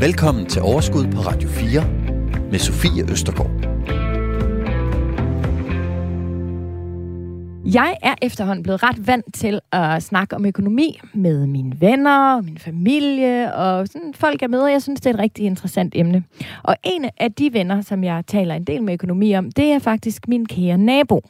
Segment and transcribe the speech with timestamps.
[0.00, 1.84] Velkommen til Overskud på Radio 4
[2.50, 3.65] med Sofie Østergaard.
[7.74, 12.58] Jeg er efterhånden blevet ret vant til at snakke om økonomi med mine venner, min
[12.58, 16.24] familie og sådan folk, er med, og Jeg synes, det er et rigtig interessant emne.
[16.62, 19.78] Og en af de venner, som jeg taler en del med økonomi om, det er
[19.78, 21.22] faktisk min kære nabo.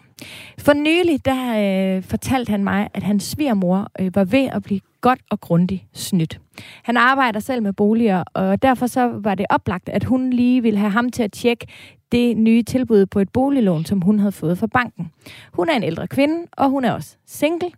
[0.58, 4.80] For nylig, der øh, fortalte han mig, at hans svigermor øh, var ved at blive
[5.00, 6.40] godt og grundigt snydt.
[6.82, 10.78] Han arbejder selv med boliger, og derfor så var det oplagt, at hun lige ville
[10.78, 11.66] have ham til at tjekke
[12.12, 15.10] det nye tilbud på et boliglån, som hun havde fået fra banken.
[15.52, 17.70] Hun er en ældre kvinde, og hun er også single.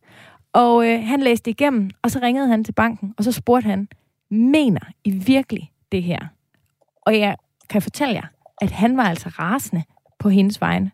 [0.53, 3.89] Og øh, han læste igennem, og så ringede han til banken, og så spurgte han,
[4.31, 6.19] mener I virkelig det her?
[7.03, 7.37] Og jeg
[7.71, 8.27] kan fortælle jer,
[8.61, 9.83] at han var altså rasende
[10.19, 10.91] på hendes vegne.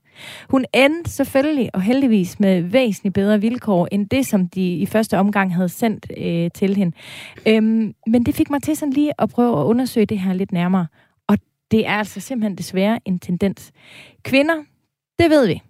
[0.49, 5.19] Hun endte selvfølgelig og heldigvis med væsentligt bedre vilkår end det, som de i første
[5.19, 6.97] omgang havde sendt øh, til hende.
[7.47, 10.53] Øhm, men det fik mig til sådan lige at prøve at undersøge det her lidt
[10.53, 10.87] nærmere.
[11.75, 13.73] Det er altså simpelthen desværre en tendens.
[14.23, 14.55] Kvinder,
[15.19, 15.63] det ved vi,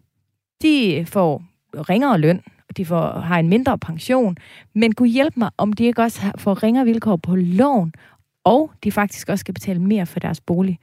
[0.62, 4.36] de får ringere løn, og de får, har en mindre pension,
[4.74, 7.92] men kunne hjælpe mig, om de ikke også får ringere vilkår på lån,
[8.44, 10.78] og de faktisk også skal betale mere for deres bolig.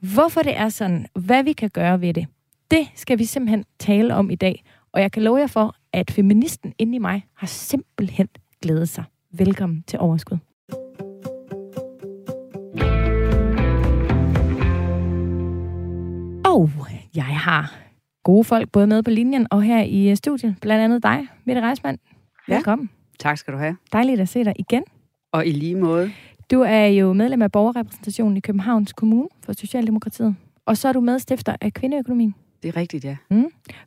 [0.00, 2.26] Hvorfor det er sådan, hvad vi kan gøre ved det,
[2.70, 4.64] det skal vi simpelthen tale om i dag.
[4.92, 8.28] Og jeg kan love jer for, at feministen inde i mig har simpelthen
[8.62, 9.04] glædet sig.
[9.32, 10.51] Velkommen til Overskud.
[16.52, 16.70] Og
[17.14, 17.74] jeg har
[18.24, 20.56] gode folk både med på linjen og her i øh, studiet.
[20.60, 21.98] Blandt andet dig, Mette Reismann.
[22.48, 22.54] Ja.
[22.54, 22.90] Velkommen.
[23.18, 23.76] Tak skal du have.
[23.92, 24.82] Dejligt at se dig igen.
[25.32, 26.10] Og i lige måde.
[26.50, 30.36] Du er jo medlem af borgerrepræsentationen i Københavns Kommune for Socialdemokratiet.
[30.66, 32.34] Og så er du medstifter af Kvindeøkonomien.
[32.62, 33.16] Det er rigtigt, ja.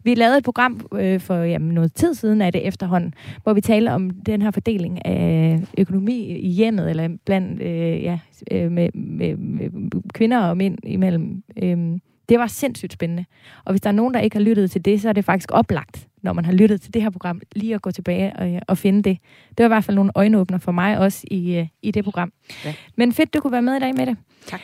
[0.03, 3.61] Vi lavede et program øh, for jamen, noget tid siden af det efterhånden, hvor vi
[3.61, 8.19] taler om den her fordeling af økonomi i hjemmet, eller blandt øh, ja,
[8.51, 11.43] øh, med, med, med kvinder og mænd imellem.
[11.63, 13.25] Øhm, det var sindssygt spændende.
[13.65, 15.51] Og hvis der er nogen, der ikke har lyttet til det, så er det faktisk
[15.51, 18.77] oplagt, når man har lyttet til det her program, lige at gå tilbage og, og
[18.77, 19.17] finde det.
[19.49, 22.33] Det var i hvert fald nogle øjenåbner for mig også i, øh, i det program.
[22.65, 22.73] Ja.
[22.95, 24.17] Men fedt, du kunne være med i dag med det.
[24.45, 24.61] Tak.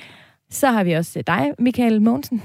[0.50, 2.42] Så har vi også dig, Michael Mogensen.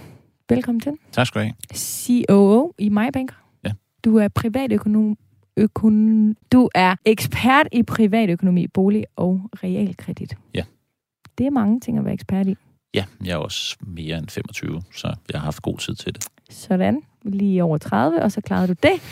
[0.48, 0.92] Velkommen til.
[1.12, 1.54] Tak skal du have.
[1.74, 3.34] COO i MyBanker.
[3.64, 3.72] Ja.
[4.04, 5.16] Du er privatøkonom,
[5.56, 10.36] økon, du er ekspert i privatøkonomi, bolig og realkredit.
[10.54, 10.62] Ja.
[11.38, 12.56] Det er mange ting at være ekspert i.
[12.94, 16.24] Ja, jeg er også mere end 25, så jeg har haft god tid til det.
[16.50, 17.02] Sådan.
[17.22, 19.02] Lige over 30, og så klarede du det.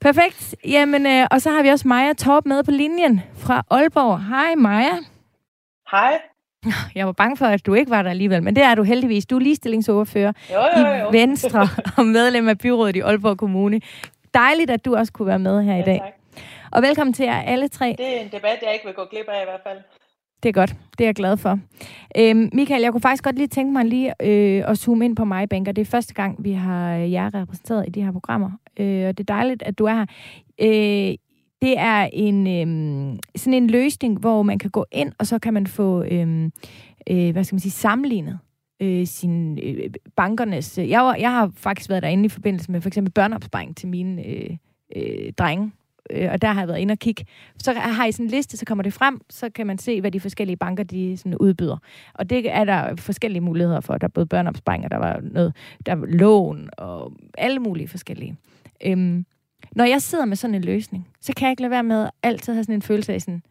[0.00, 0.54] Perfekt.
[0.64, 4.24] Jamen, øh, og så har vi også Maja Torp med på linjen fra Aalborg.
[4.24, 4.92] Hej Maja.
[5.90, 6.20] Hej.
[6.94, 9.26] Jeg var bange for, at du ikke var der alligevel, men det er du heldigvis.
[9.26, 11.10] Du er ligestillingsordfører Jo, jo, jo.
[11.10, 11.68] i Venstre
[11.98, 13.80] og medlem af byrådet i Aalborg Kommune.
[14.34, 16.00] Dejligt, at du også kunne være med her i dag.
[16.04, 16.42] Ja, tak.
[16.72, 17.94] Og velkommen til jer alle tre.
[17.98, 19.78] Det er en debat, jeg ikke vil gå glip af i hvert fald.
[20.42, 20.76] Det er godt.
[20.98, 21.58] Det er jeg glad for.
[22.18, 25.24] Øhm, Michael, jeg kunne faktisk godt lige tænke mig lige øh, at zoome ind på
[25.24, 25.72] mig, Banker.
[25.72, 28.50] Det er første gang, vi har øh, jer repræsenteret i de her programmer.
[28.80, 30.06] Øh, og det er dejligt, at du er her.
[30.60, 31.16] Øh,
[31.62, 35.54] det er en øh, sådan en løsning, hvor man kan gå ind, og så kan
[35.54, 36.50] man få, øh,
[37.10, 38.38] øh, hvad skal man sige, sammenlignet
[38.82, 40.78] øh, sin øh, bankernes...
[40.78, 43.88] Øh, jeg, var, jeg har faktisk været derinde i forbindelse med for eksempel børneopsparing til
[43.88, 44.56] mine øh,
[44.96, 45.72] øh, drenge,
[46.10, 47.26] øh, og der har jeg været inde og kigge.
[47.58, 50.10] Så har I sådan en liste, så kommer det frem, så kan man se, hvad
[50.10, 51.76] de forskellige banker de sådan udbyder.
[52.14, 53.98] Og det er der forskellige muligheder for.
[53.98, 55.54] Der er både børneopsparing, og der var noget,
[55.86, 58.36] der var lån, og alle mulige forskellige.
[58.84, 59.26] Øhm,
[59.72, 62.10] når jeg sidder med sådan en løsning, så kan jeg ikke lade være med at
[62.22, 63.42] altid have sådan en følelse af sådan,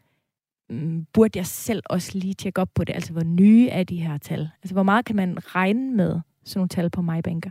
[0.69, 2.93] mm, burde jeg selv også lige tjekke op på det?
[2.93, 4.49] Altså, hvor nye er de her tal?
[4.63, 7.49] Altså, hvor meget kan man regne med sådan nogle tal på MyBanker?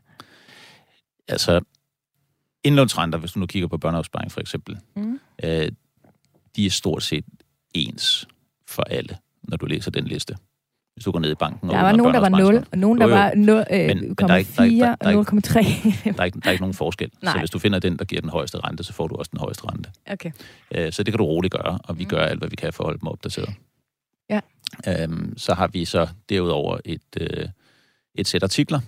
[1.29, 1.61] Altså,
[2.65, 5.21] indlånsrenter, hvis du nu kigger på børneopsparing for eksempel, Mm.
[5.45, 5.69] øh,
[6.57, 7.25] de er stort set
[7.75, 8.29] ens
[8.69, 10.37] for alle, når du læser den liste.
[10.95, 12.71] Hvis du går ned i banken og Der var nogen, der var 0, børneopsparingskonto.
[12.73, 13.17] og nogen, der Jo, jo.
[13.17, 15.17] var 0, øh, Men- men der er ikke- der er ikke- 0,4 der- der er
[15.17, 16.13] og ikke- 0,3.
[16.13, 17.11] Der er, ikke, der er ikke nogen forskel.
[17.23, 17.33] Nej.
[17.33, 19.41] Så hvis du finder den, der giver den højeste rente, så får du også den
[19.41, 19.91] højeste rente.
[20.11, 20.31] okay.
[20.75, 22.11] Øh, Så det kan du roligt gøre, og vi Mm.
[22.11, 23.51] gør alt, hvad vi kan for at holde dem opdateret.
[24.31, 24.41] Ja.
[24.89, 27.49] Øhm, så har vi så derudover et, øh,
[28.15, 28.81] et sæt artikler.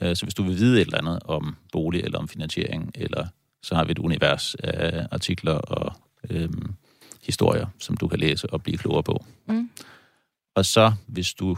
[0.00, 3.26] Øh, Så hvis du vil vide et eller andet om bolig eller om finansiering, eller
[3.62, 5.92] så har vi et univers af artikler og
[6.30, 6.74] øhm,
[7.26, 9.24] historier, som du kan læse og blive klogere på.
[9.46, 9.70] Mm.
[10.54, 11.56] Og så, hvis du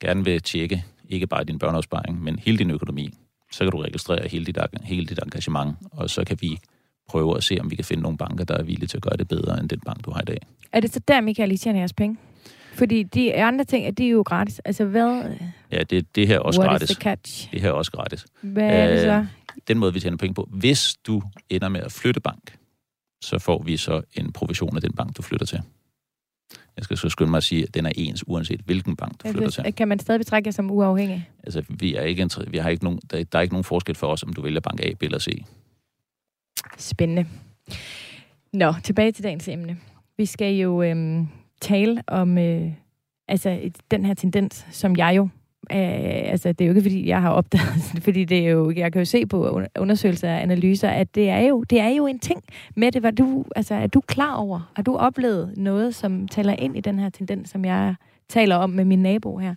[0.00, 3.10] gerne vil tjekke ikke bare din børneopsparing, men hele din økonomi,
[3.52, 6.58] så kan du registrere hele dit, hele dit engagement, og så kan vi
[7.08, 9.16] prøve at se, om vi kan finde nogle banker, der er villige til at gøre
[9.16, 10.38] det bedre, end den bank, du har i dag.
[10.72, 12.16] Er det så der, Michael, I tjener jeres penge?
[12.74, 14.58] Fordi de andre ting, de er jo gratis.
[14.58, 15.36] Altså, hvad?
[15.72, 16.90] Ja, det, det her er også What gratis.
[16.90, 17.52] is the catch?
[17.52, 18.26] Det her er også gratis.
[18.40, 19.12] Hvad er det så?
[19.12, 19.26] Øh,
[19.68, 20.48] Den måde, vi tjener penge på.
[20.52, 22.56] Hvis du ender med at flytte bank,
[23.24, 25.60] så får vi så en provision af den bank, du flytter til.
[26.76, 29.28] Jeg skal så skynde mig at sige, at den er ens, uanset hvilken bank, du
[29.32, 29.60] flytter til.
[29.62, 31.28] Altså, kan man stadig betragte jer som uafhængig?
[31.44, 34.06] Altså, vi er ikke, vi har ikke nogen, der, der er ikke nogen forskel for
[34.06, 35.44] os, om du vælger bank A, B eller C.
[36.78, 37.26] Spændende.
[38.52, 39.76] Nå, tilbage til dagens emne.
[40.16, 41.28] Vi skal jo øhm,
[41.64, 42.72] tale om øh,
[43.28, 45.28] altså, et- den her tendens, som jeg jo
[45.72, 45.78] Øh,
[46.32, 49.00] altså, det er jo ikke, fordi jeg har opdaget, fordi det er jo, jeg kan
[49.00, 52.18] jo se på under- undersøgelser og analyser, at det er jo, det er jo en
[52.18, 52.42] ting
[52.76, 53.02] med det.
[53.02, 56.80] Var du, altså, er du klar over, har du oplevet noget, som taler ind i
[56.80, 57.94] den her tendens, som jeg
[58.28, 59.54] taler om med min nabo her?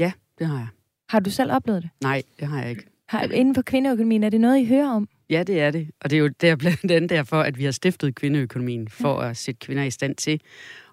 [0.00, 0.66] Ja, det har jeg.
[1.08, 1.90] Har du selv oplevet det?
[2.02, 2.82] Nej, det har jeg ikke.
[3.08, 5.08] Har, inden for kvindeøkonomien, er det noget, I hører om?
[5.30, 5.90] Ja, det er det.
[6.00, 9.36] Og det er jo der blandt andet derfor, at vi har stiftet kvindeøkonomien, for at
[9.36, 10.40] sætte kvinder i stand til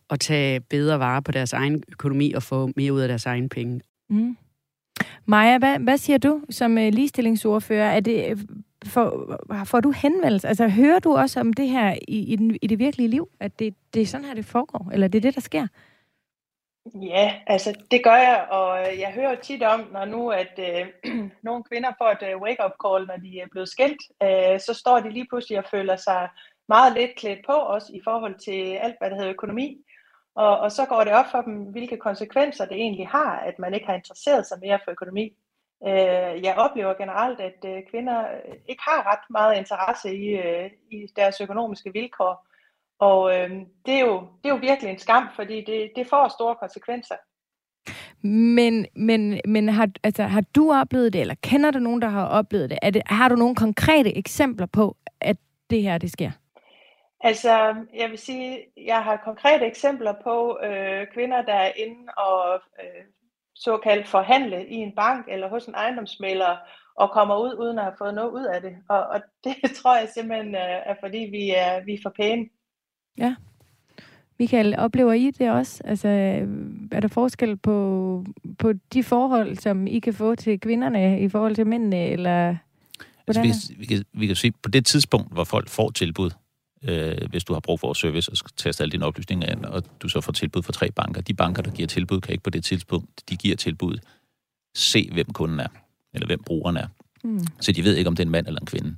[0.10, 3.50] at tage bedre vare på deres egen økonomi og få mere ud af deres egen
[3.50, 3.82] penge.
[4.10, 4.38] Mm.
[5.26, 7.92] Maja, hvad, hvad siger du som øh, ligestillingsordfører?
[7.92, 8.38] Er det, øh,
[8.86, 10.48] for, får du henvendelse?
[10.48, 13.30] Altså, hører du også om det her i, i, den, i det virkelige liv?
[13.40, 14.90] At det, det er sådan her, det foregår?
[14.94, 15.68] Eller det er det, der sker?
[16.94, 20.88] Ja, altså det gør jeg, og øh, jeg hører tit om, når nu at øh,
[21.48, 25.00] nogle kvinder får et øh, wake-up call, når de er blevet skilt, øh, så står
[25.00, 26.30] de lige pludselig og føler sig
[26.68, 29.85] meget lidt klædt på, også i forhold til alt, hvad der hedder økonomi.
[30.36, 33.74] Og, og så går det op for dem, hvilke konsekvenser det egentlig har, at man
[33.74, 35.26] ikke har interesseret sig mere for økonomi.
[35.88, 40.72] Øh, jeg oplever generelt, at øh, kvinder øh, ikke har ret meget interesse i, øh,
[40.92, 42.48] i deres økonomiske vilkår.
[43.00, 43.50] Og øh,
[43.86, 47.16] det, er jo, det er jo virkelig en skam, fordi det, det får store konsekvenser.
[48.28, 52.26] Men, men, men har, altså, har du oplevet det, eller kender du nogen, der har
[52.28, 52.80] oplevet det?
[52.82, 53.02] Er det?
[53.06, 55.38] Har du nogle konkrete eksempler på, at
[55.70, 56.32] det her, det sker?
[57.30, 62.62] Altså, jeg vil sige, jeg har konkrete eksempler på øh, kvinder, der er inde og
[62.82, 63.04] øh,
[63.56, 66.58] såkaldt forhandle i en bank eller hos en ejendomsmælder
[66.96, 68.76] og kommer ud uden at have fået noget ud af det.
[68.90, 72.46] Og, og det tror jeg simpelthen øh, er, fordi vi er, vi er for pæne.
[74.40, 75.82] Michael, oplever I det også?
[75.86, 76.08] Altså,
[76.92, 78.26] er der forskel på,
[78.60, 82.56] på de forhold, som I kan få til kvinderne i forhold til mændene, eller
[83.28, 86.32] Altså, vi, vi, kan, vi kan sige, på det tidspunkt, hvor folk får tilbud,
[86.86, 89.66] øh, hvis du har brug for vores service og skal taste alle dine oplysninger ind,
[89.66, 91.22] og du så får tilbud fra tre banker.
[91.22, 93.98] De banker, der giver tilbud, kan ikke på det tidspunkt, de giver tilbud,
[94.76, 95.68] se hvem kunden er,
[96.14, 96.88] eller hvem brugeren er.
[97.24, 97.48] Mm.
[97.62, 98.96] Så de ved ikke, om det er en mand eller en kvinde.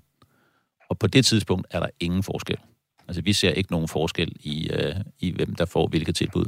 [0.89, 2.57] Og på det tidspunkt er der ingen forskel.
[3.07, 6.45] Altså, vi ser ikke nogen forskel i, øh, i hvem der får hvilket tilbud.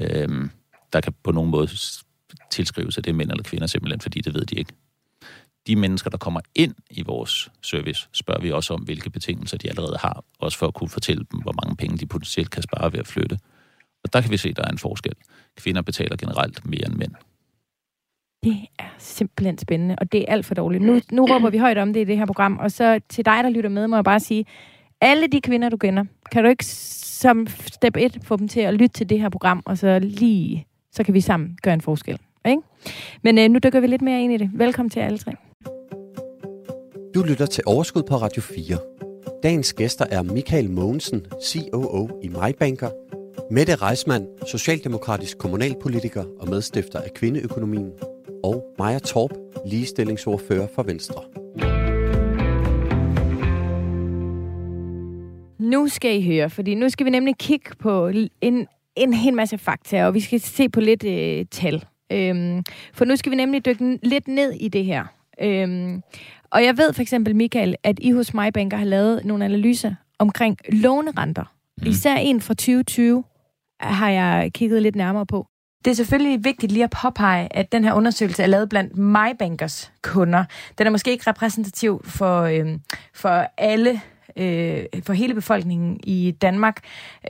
[0.00, 0.50] Øhm,
[0.92, 1.68] der kan på nogen måde
[2.50, 4.72] tilskrives, at det er mænd eller kvinder, simpelthen fordi det ved de ikke.
[5.68, 9.68] De mennesker, der kommer ind i vores service, spørger vi også om, hvilke betingelser de
[9.68, 12.92] allerede har, også for at kunne fortælle dem, hvor mange penge de potentielt kan spare
[12.92, 13.38] ved at flytte.
[14.04, 15.14] Og der kan vi se, at der er en forskel.
[15.56, 17.12] Kvinder betaler generelt mere end mænd.
[18.44, 20.84] Det er simpelthen spændende, og det er alt for dårligt.
[20.84, 23.44] Nu, nu råber vi højt om det i det her program, og så til dig,
[23.44, 24.44] der lytter med, må jeg bare sige,
[25.00, 28.74] alle de kvinder, du kender, kan du ikke som step 1 få dem til at
[28.74, 32.18] lytte til det her program, og så lige, så kan vi sammen gøre en forskel.
[32.46, 32.62] Ikke?
[33.22, 34.50] Men øh, nu dykker vi lidt mere ind i det.
[34.54, 35.47] Velkommen til alle tre.
[37.14, 38.78] Du lytter til Overskud på Radio 4.
[39.42, 42.90] Dagens gæster er Michael Mogensen, COO i MyBanker,
[43.50, 47.92] Mette Reismann, socialdemokratisk kommunalpolitiker og medstifter af Kvindeøkonomien,
[48.44, 49.30] og Maja Torp,
[49.66, 51.22] ligestillingsordfører for Venstre.
[55.58, 58.08] Nu skal I høre, fordi nu skal vi nemlig kigge på
[58.40, 58.66] en,
[58.96, 61.84] en hel masse fakta, og vi skal se på lidt øh, tal.
[62.12, 65.04] Øhm, for nu skal vi nemlig dykke lidt ned i det her.
[65.40, 66.02] Øhm,
[66.50, 70.58] og jeg ved for eksempel, Michael, at I hos MyBanker har lavet nogle analyser omkring
[70.72, 71.44] lånerenter.
[71.82, 71.86] Mm.
[71.86, 73.24] Især en fra 2020
[73.80, 75.46] har jeg kigget lidt nærmere på.
[75.84, 79.92] Det er selvfølgelig vigtigt lige at påpege, at den her undersøgelse er lavet blandt MyBankers
[80.02, 80.44] kunder.
[80.78, 82.80] Den er måske ikke repræsentativ for, øhm,
[83.14, 84.00] for alle
[84.36, 86.80] øh, for hele befolkningen i Danmark.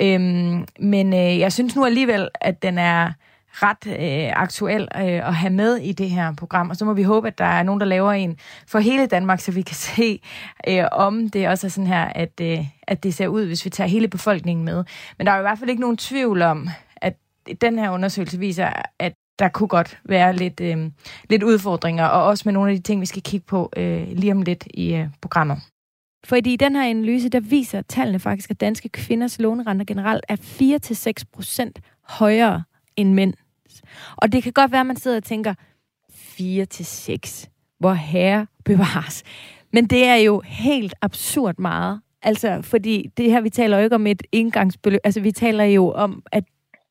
[0.01, 3.13] Øhm, men øh, jeg synes nu alligevel, at den er
[3.53, 6.71] ret øh, aktuel øh, at have med i det her program.
[6.71, 9.41] Og så må vi håbe, at der er nogen, der laver en for hele Danmark,
[9.41, 10.21] så vi kan se,
[10.69, 13.71] øh, om det også er sådan her, at, øh, at det ser ud, hvis vi
[13.71, 14.85] tager hele befolkningen med.
[15.19, 17.17] Men der er jo i hvert fald ikke nogen tvivl om, at
[17.61, 20.91] den her undersøgelse viser, at der kunne godt være lidt, øh,
[21.31, 24.33] lidt udfordringer, og også med nogle af de ting, vi skal kigge på øh, lige
[24.33, 25.59] om lidt i øh, programmet.
[26.25, 30.37] Fordi i den her analyse, der viser tallene faktisk, at danske kvinders lånerenter generelt er
[31.21, 32.63] 4-6 procent højere
[32.99, 33.35] end mænd.
[34.17, 35.55] Og det kan godt være, at man sidder og tænker,
[36.13, 39.23] 4 til 6, hvor herre bevares.
[39.73, 42.01] Men det er jo helt absurd meget.
[42.23, 45.01] Altså, fordi det her, vi taler jo ikke om et indgangsbeløb.
[45.05, 46.45] Altså, vi taler jo om, at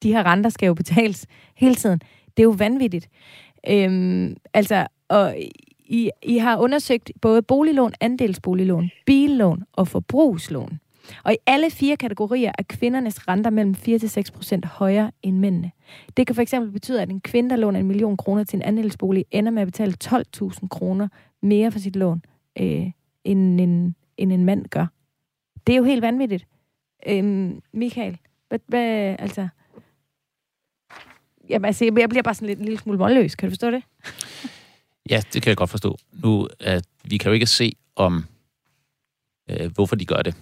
[0.04, 2.00] de her renter skal jo betales hele tiden.
[2.38, 3.10] Det er jo vanvittigt.
[3.70, 5.36] Øhm, altså, og
[5.80, 10.80] I, I har undersøgt både boliglån, andelsboliglån, billån og forbrugslån.
[11.24, 13.76] Og i alle fire kategorier er kvindernes renter mellem
[14.66, 15.72] 4-6% højere end mændene.
[16.18, 18.62] Det kan for eksempel betyde, at en kvinde, der låner en million kroner til en
[18.62, 21.08] andelsbolig, ender med at betale 12.000 kroner
[21.42, 22.22] mere for sit lån,
[22.60, 22.92] øh,
[23.24, 24.86] end, en, end en mand gør.
[25.68, 26.48] Det er jo helt vanvittigt.
[27.08, 29.48] Øh, Michael, hvad, hvad, altså...
[31.50, 33.36] Jamen, altså, jeg bliver bare sådan lidt en lille smule målløs.
[33.36, 33.84] Kan du forstå det?
[35.10, 35.98] Ja, det kan jeg godt forstå.
[36.24, 38.26] Nu, at vi kan jo ikke se, om
[39.50, 40.36] øh, hvorfor de gør det.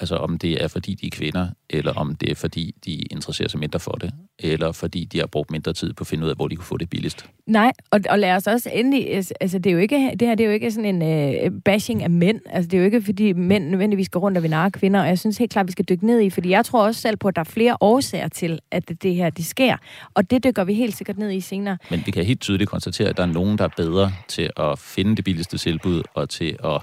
[0.00, 3.48] Altså om det er, fordi de er kvinder, eller om det er, fordi de interesserer
[3.48, 6.30] sig mindre for det, eller fordi de har brugt mindre tid på at finde ud
[6.30, 7.26] af, hvor de kunne få det billigst.
[7.46, 10.44] Nej, og, og lad os også endelig, altså det, er jo ikke, det her det
[10.44, 12.40] er jo ikke sådan en uh, bashing af mænd.
[12.50, 15.06] Altså det er jo ikke, fordi mænd nødvendigvis går rundt og vil narre kvinder, og
[15.06, 17.28] jeg synes helt klart, vi skal dykke ned i, fordi jeg tror også selv på,
[17.28, 19.76] at der er flere årsager til, at det, det her det sker,
[20.14, 21.78] og det dykker vi helt sikkert ned i senere.
[21.90, 24.78] Men vi kan helt tydeligt konstatere, at der er nogen, der er bedre til at
[24.78, 26.82] finde det billigste tilbud, og til at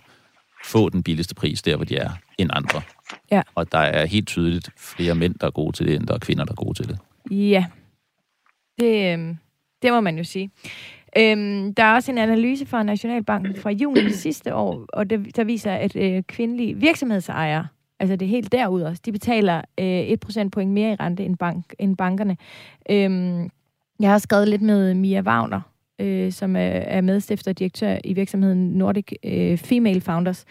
[0.65, 2.81] få den billigste pris der, hvor de er, end andre.
[3.31, 3.41] Ja.
[3.55, 6.19] Og der er helt tydeligt flere mænd, der er gode til det, end der er
[6.19, 6.99] kvinder, der er gode til det.
[7.31, 7.65] Ja,
[8.79, 9.35] det, øh,
[9.81, 10.51] det må man jo sige.
[11.17, 15.43] Øhm, der er også en analyse fra Nationalbanken fra juni sidste år, og det, der
[15.43, 17.67] viser, at øh, kvindelige virksomhedsejere,
[17.99, 21.37] altså det er helt derud også, de betaler øh, 1 procentpoint mere i rente end,
[21.37, 22.37] bank, end bankerne.
[22.89, 23.49] Øhm,
[23.99, 25.61] jeg har skrevet lidt med Mia Wagner,
[25.99, 30.45] øh, som er, er medstifter og direktør i virksomheden Nordic øh, Female Founders.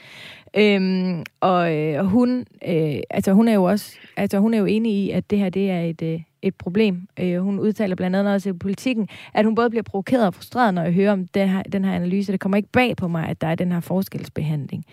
[0.56, 4.64] Øhm, og, øh, og hun, øh, altså hun er jo også, altså hun er jo
[4.64, 7.08] enig i, at det her det er et, øh, et problem.
[7.20, 10.74] Øh, hun udtaler blandt andet også i politikken, at hun både bliver provokeret og frustreret,
[10.74, 12.32] når jeg hører om den her, den her analyse.
[12.32, 14.84] Det kommer ikke bag på mig, at der er den her forskelsbehandling.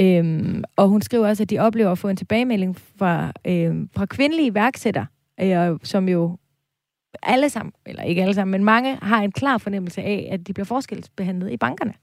[0.00, 4.06] Øhm, og hun skriver også, at de oplever at få en tilbagemelding fra, øh, fra
[4.06, 5.06] kvindelige iværksættere,
[5.40, 6.36] øh, som jo
[7.22, 10.52] alle sammen, eller ikke alle sammen, men mange har en klar fornemmelse af, at de
[10.52, 11.94] bliver forskelsbehandlet i bankerne.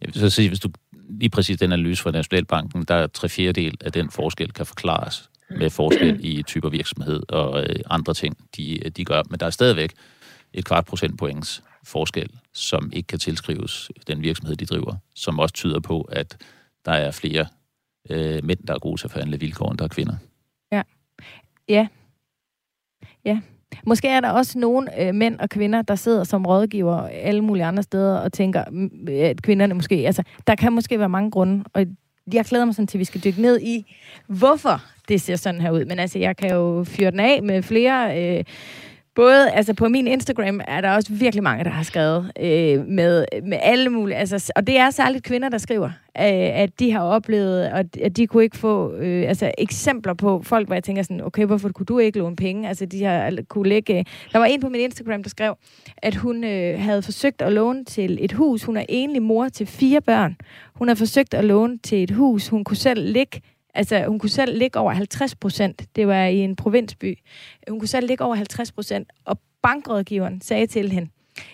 [0.00, 0.68] Jeg vil så sige, hvis du
[1.08, 5.30] lige præcis den analyse fra Nationalbanken, der er tre fjerdedel af den forskel kan forklares
[5.50, 9.22] med forskel i typer virksomhed og øh, andre ting, de, de gør.
[9.30, 9.92] Men der er stadigvæk
[10.52, 15.80] et kvart procentpoints forskel, som ikke kan tilskrives den virksomhed, de driver, som også tyder
[15.80, 16.36] på, at
[16.84, 17.46] der er flere
[18.10, 20.16] øh, mænd, der er gode til at forhandle vilkår, end der er kvinder.
[20.72, 20.82] Ja.
[21.68, 21.86] Ja.
[23.24, 23.40] Ja.
[23.86, 27.64] Måske er der også nogle øh, mænd og kvinder, der sidder som rådgiver alle mulige
[27.64, 28.64] andre steder og tænker,
[29.08, 29.94] øh, at kvinderne måske...
[29.94, 31.86] Altså, der kan måske være mange grunde, og
[32.32, 33.94] jeg glæder mig sådan til, at vi skal dykke ned i,
[34.26, 35.84] hvorfor det ser sådan her ud.
[35.84, 38.22] Men altså, jeg kan jo fyre den af med flere...
[38.38, 38.44] Øh,
[39.14, 43.24] både, altså på min Instagram er der også virkelig mange, der har skrevet øh, med,
[43.42, 45.92] med alle mulige, altså, og det er særligt kvinder, der skriver, øh,
[46.60, 50.66] at de har oplevet, at, at de kunne ikke få øh, altså, eksempler på folk,
[50.66, 52.68] hvor jeg tænker sådan, okay, hvorfor kunne du ikke låne penge?
[52.68, 53.98] Altså, de har kunne lægge...
[53.98, 54.04] Øh.
[54.32, 55.56] Der var en på min Instagram, der skrev,
[55.96, 58.62] at hun øh, havde forsøgt at låne til et hus.
[58.62, 60.36] Hun er enlig mor til fire børn.
[60.74, 62.48] Hun har forsøgt at låne til et hus.
[62.48, 63.40] Hun kunne selv ligge
[63.74, 65.82] Altså, hun kunne selv ligge over 50 procent.
[65.96, 67.18] Det var i en provinsby.
[67.68, 71.10] Hun kunne selv ligge over 50 procent, og bankrådgiveren sagde til hende,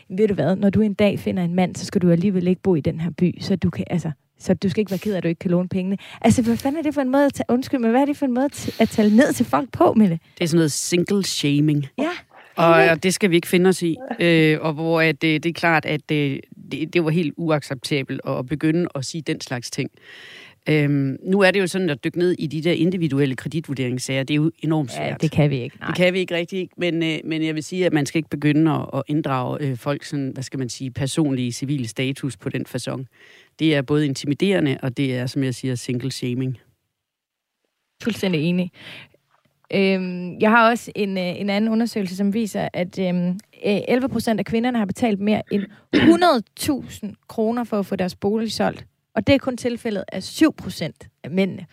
[0.09, 2.62] ved du hvad, når du en dag finder en mand, så skal du alligevel ikke
[2.62, 5.12] bo i den her by, så du kan, altså, så du skal ikke være ked
[5.12, 5.97] af, at du ikke kan låne pengene.
[6.21, 8.17] Altså, hvad fanden er det for en måde at tage, undskyld, men hvad er det
[8.17, 8.49] for en måde
[8.79, 10.21] at tale ned til folk på med det?
[10.39, 11.87] Det er sådan noget single shaming.
[11.99, 12.11] Ja.
[12.57, 13.97] Og det skal vi ikke finde os i.
[14.21, 16.41] Øh, og hvor at, det, det er klart, at det,
[16.73, 19.91] det, det var helt uacceptabelt at begynde at sige den slags ting.
[20.71, 24.23] Øhm, nu er det jo sådan at dykke ned i de der individuelle kreditvurderingssager.
[24.23, 25.11] Det er jo enormt svært.
[25.11, 25.77] Ja, det kan vi ikke.
[25.81, 25.87] Nej.
[25.87, 28.29] Det kan vi ikke rigtig, men, øh, men jeg vil sige, at man skal ikke
[28.29, 32.49] begynde at, at inddrage øh, folk sådan, hvad skal man sige, personlige civile status på
[32.49, 33.05] den façon.
[33.59, 36.59] Det er både intimiderende, og det er, som jeg siger, single shaming.
[38.03, 38.71] Fuldstændig enig.
[39.75, 44.41] Øhm, jeg har også en, øh, en anden undersøgelse, som viser, at øhm, 11 procent
[44.41, 45.62] af kvinderne har betalt mere end
[45.97, 48.87] 100.000 kroner for at få deres bolig solgt.
[49.14, 51.67] Og det er kun tilfældet af 7 procent af mændene.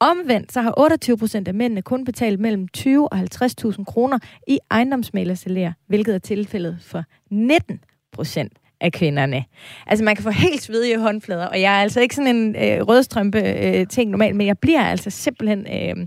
[0.00, 4.18] Omvendt så har 28 procent af mændene kun betalt mellem 20 og 50.000 kroner
[4.48, 7.80] i ejendomsmalersalær, hvilket er tilfældet for 19
[8.12, 9.44] procent af kvinderne.
[9.86, 12.82] Altså, man kan få helt svedige håndflader, og jeg er altså ikke sådan en øh,
[12.82, 15.66] rødstrømpe-ting øh, normalt, men jeg bliver altså simpelthen...
[15.66, 16.06] Øh,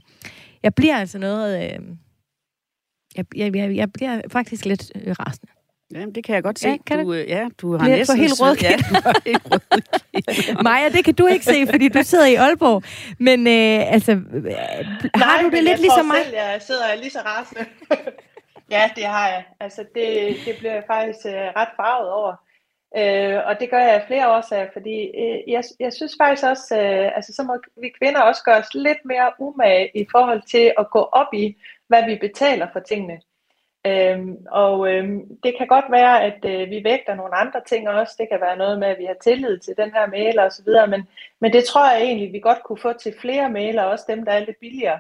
[0.64, 1.64] jeg bliver altså noget...
[1.64, 1.80] Øh,
[3.18, 5.52] jeg, jeg, jeg, jeg bliver faktisk lidt øh, rasende.
[5.94, 6.70] Ja, det kan jeg godt se.
[6.70, 7.28] Ja, kan du, det?
[7.28, 8.18] ja, du har Bliver næsten...
[8.18, 8.70] helt rød ja,
[9.26, 12.84] helt rød Maja, det kan du ikke se, fordi du sidder i Aalborg.
[13.20, 14.58] Men øh, altså, øh, Nej,
[15.14, 16.18] har du det lidt ligesom mig?
[16.24, 17.66] Selv, jeg sidder lige så rasende.
[18.76, 19.44] ja, det har jeg.
[19.60, 22.34] Altså, det, det bliver jeg faktisk øh, ret farvet over.
[22.98, 26.80] Øh, og det gør jeg af flere årsager, fordi øh, jeg, jeg synes faktisk også,
[26.82, 30.74] øh, altså så må vi kvinder også gøre os lidt mere umage i forhold til
[30.78, 31.56] at gå op i,
[31.88, 33.18] hvad vi betaler for tingene.
[33.86, 38.16] Øhm, og øhm, det kan godt være, at øh, vi vægter nogle andre ting også.
[38.18, 41.08] Det kan være noget med, at vi har tillid til den her mailer osv., men,
[41.42, 44.32] men det tror jeg egentlig, vi godt kunne få til flere mailer, også dem, der
[44.32, 45.00] er lidt billigere.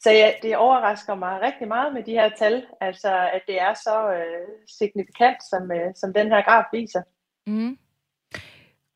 [0.00, 3.74] Så ja, det overrasker mig rigtig meget med de her tal, altså at det er
[3.74, 4.48] så øh,
[4.78, 7.02] signifikant, som, øh, som den her graf viser.
[7.46, 7.78] Mm.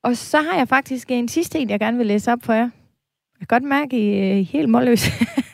[0.02, 2.70] Og så har jeg faktisk en sidste en, jeg gerne vil læse op for jer.
[3.40, 5.10] Jeg kan godt mærke, at I øh, er helt målløse.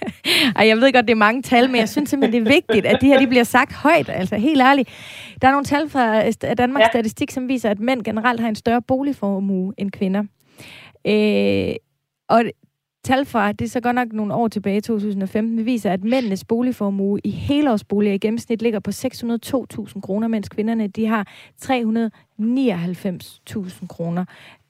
[0.56, 2.86] Ej, jeg ved godt, det er mange tal, men jeg synes simpelthen, det er vigtigt,
[2.86, 4.08] at de her de bliver sagt højt.
[4.08, 4.88] Altså, helt ærligt.
[5.42, 6.88] Der er nogle tal fra Danmarks ja.
[6.88, 10.24] Statistik, som viser, at mænd generelt har en større boligformue end kvinder.
[11.06, 11.74] Øh,
[12.28, 12.44] og
[13.04, 17.20] tal fra, det er så godt nok nogle år tilbage, 2015, viser, at mændenes boligformue
[17.24, 21.26] i helårsboliger i gennemsnit ligger på 602.000 kroner, mens kvinderne de har
[21.62, 24.24] 399.000 kroner.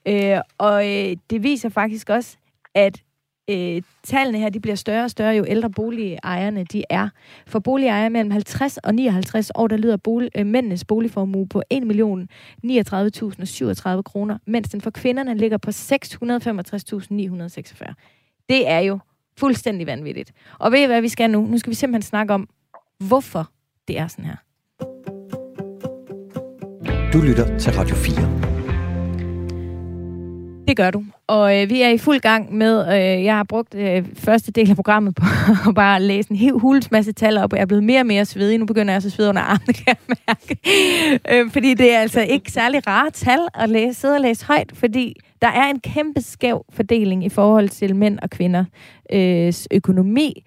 [0.07, 2.37] Øh, og øh, det viser faktisk også,
[2.75, 3.01] at
[3.49, 7.09] øh, tallene her de bliver større og større, jo ældre boligejerne de er.
[7.47, 14.01] For boligejere mellem 50 og 59 år, der lyder bolig, øh, mændenes boligformue på 1.039.037
[14.01, 17.93] kroner, mens den for kvinderne ligger på 665.946.
[18.49, 18.99] Det er jo
[19.37, 20.31] fuldstændig vanvittigt.
[20.59, 21.41] Og ved I, hvad vi skal nu?
[21.41, 22.49] Nu skal vi simpelthen snakke om,
[23.07, 23.49] hvorfor
[23.87, 24.35] det er sådan her.
[27.13, 28.52] Du lytter til Radio 4.
[30.73, 31.03] Det gør du.
[31.27, 34.69] Og øh, vi er i fuld gang med, øh, jeg har brugt øh, første del
[34.69, 35.25] af programmet på
[35.69, 38.05] at bare læse en helt hulens masse tal op, og jeg er blevet mere og
[38.05, 38.57] mere svedig.
[38.57, 40.57] Nu begynder jeg også at svede under armene, kan jeg mærke.
[41.31, 44.71] øh, fordi det er altså ikke særlig rare tal at læse, sidde og læse højt,
[44.73, 48.65] fordi der er en kæmpe skæv fordeling i forhold til mænd og kvinder
[49.13, 50.43] øh, økonomi.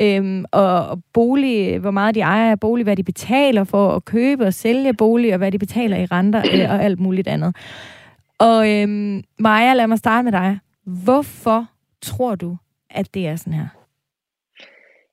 [0.00, 4.04] Øhm, og, og bolig, hvor meget de ejer af bolig, hvad de betaler for at
[4.04, 7.56] købe og sælge bolig, og hvad de betaler i renter øh, og alt muligt andet.
[8.38, 10.58] Og øhm, Maja, lad mig starte med dig.
[10.84, 11.66] Hvorfor
[12.02, 12.56] tror du,
[12.90, 13.68] at det er sådan her?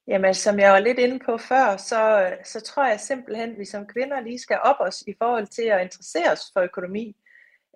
[0.07, 3.65] Jamen, som jeg var lidt inde på før, så, så tror jeg simpelthen, at vi
[3.65, 7.15] som kvinder lige skal op os i forhold til at interessere os for økonomi,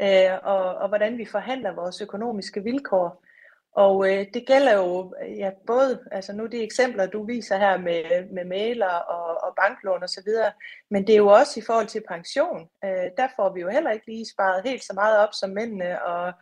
[0.01, 3.23] øh, og, og hvordan vi forhandler vores økonomiske vilkår.
[3.83, 7.77] Og øh, det gælder jo øh, ja, både, altså nu de eksempler, du viser her
[7.77, 10.51] med, med mailer og, og banklån og så videre,
[10.89, 12.69] men det er jo også i forhold til pension.
[12.85, 16.05] Øh, der får vi jo heller ikke lige sparet helt så meget op som mændene,
[16.05, 16.33] og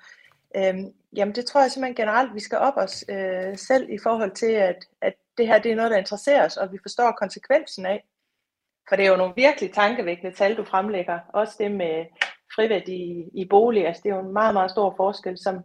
[0.56, 0.76] øh,
[1.16, 4.52] jamen det tror jeg simpelthen generelt, vi skal op os øh, selv i forhold til,
[4.52, 8.06] at, at det her det er noget, der interesserer os, og vi forstår konsekvensen af.
[8.90, 11.20] For det er jo nogle virkelig tankevækkende tal, du fremlægger.
[11.34, 12.06] Også det med
[12.56, 15.64] friværdi i, i bolig, altså det er jo en meget, meget stor forskel, som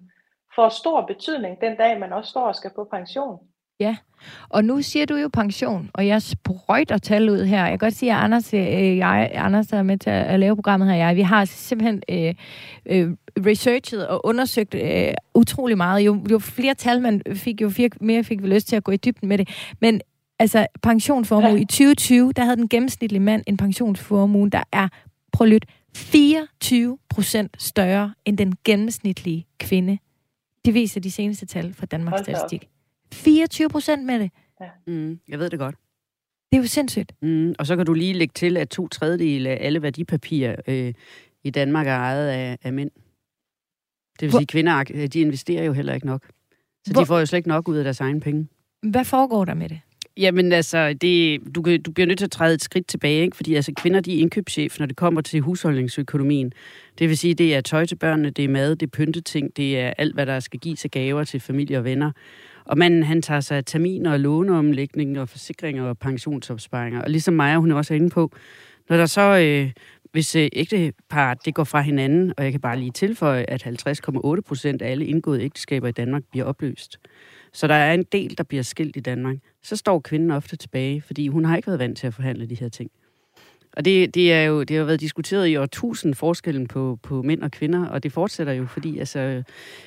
[0.54, 3.38] får stor betydning den dag, man også står og skal på pension.
[3.80, 3.96] Ja,
[4.48, 7.60] og nu siger du jo pension, og jeg sprøjter tal ud her.
[7.60, 10.56] Jeg kan godt sige, at Anders, øh, jeg, Anders der er med til at lave
[10.56, 12.34] programmet her, jeg, vi har simpelthen øh,
[12.86, 16.00] øh, researchet og undersøgt øh, utrolig meget.
[16.00, 18.96] Jo, jo flere tal man fik, jo mere fik vi lyst til at gå i
[18.96, 19.48] dybden med det.
[19.80, 20.00] Men
[20.38, 21.56] altså, pensionsformue ja.
[21.56, 24.88] i 2020, der havde den gennemsnitlige mand en pensionsformue, der er,
[25.32, 29.98] prøv at lytte, 24 procent større end den gennemsnitlige kvinde
[30.64, 32.68] det viser de seneste tal fra Danmarks Statistik.
[33.12, 34.30] 24 procent med det.
[34.60, 34.68] Ja.
[34.86, 35.74] Mm, jeg ved det godt.
[36.52, 37.12] Det er jo sindssygt.
[37.22, 40.94] Mm, og så kan du lige lægge til, at to tredjedele af alle værdipapirer øh,
[41.44, 42.90] i Danmark er ejet af, af mænd.
[44.20, 44.38] Det vil Hvor...
[44.38, 46.26] sige, at kvinder de investerer jo heller ikke nok.
[46.86, 47.02] Så Hvor...
[47.02, 48.48] de får jo slet ikke nok ud af deres egen penge.
[48.82, 49.80] Hvad foregår der med det?
[50.16, 53.36] Jamen altså, det, du, du bliver nødt til at træde et skridt tilbage, ikke?
[53.36, 56.52] fordi altså, kvinder de er indkøbschef, når det kommer til husholdningsøkonomien.
[56.98, 59.78] Det vil sige, det er tøj til børnene, det er mad, det er pynteting, det
[59.78, 62.12] er alt, hvad der skal gives af gaver til familie og venner.
[62.64, 67.02] Og manden, han tager sig af terminer og låneomlægning og forsikringer og pensionsopsparinger.
[67.02, 68.32] Og ligesom Maja, hun er også inde på,
[68.88, 69.70] når der så, øh,
[70.12, 74.40] hvis øh, ægtepar det går fra hinanden, og jeg kan bare lige tilføje, at 50,8
[74.40, 76.98] procent af alle indgåede ægteskaber i Danmark bliver opløst.
[77.52, 79.36] Så der er en del, der bliver skilt i Danmark.
[79.62, 82.54] Så står kvinden ofte tilbage, fordi hun har ikke været vant til at forhandle de
[82.54, 82.90] her ting.
[83.72, 87.22] Og det, det, er jo, det har jo været diskuteret i årtusind forskellen på, på
[87.22, 89.42] mænd og kvinder, og det fortsætter jo, fordi altså,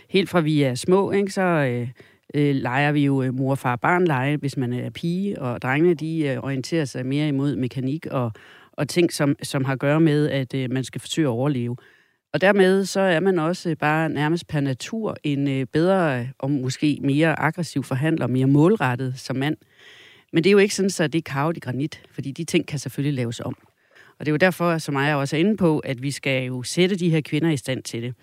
[0.10, 1.88] helt fra vi er små, ikke, så øh,
[2.34, 5.94] øh, leger vi jo øh, mor, far, barn lege, hvis man er pige, og drengene
[5.94, 8.32] de øh, orienterer sig mere imod mekanik og,
[8.72, 11.78] og ting, som, som har at gøre med, at øh, man skal forsøge at overleve.
[12.34, 16.52] Og dermed så er man også øh, bare nærmest per natur en øh, bedre og
[16.52, 19.58] måske mere aggressiv forhandler, mere målrettet som mand.
[20.34, 22.68] Men det er jo ikke sådan, at det er kavet i granit, fordi de ting
[22.68, 23.58] kan selvfølgelig laves om.
[24.20, 26.64] Og det er jo derfor, som jeg også er inde på, at vi skal jo
[26.64, 28.14] sætte de her kvinder i stand til det.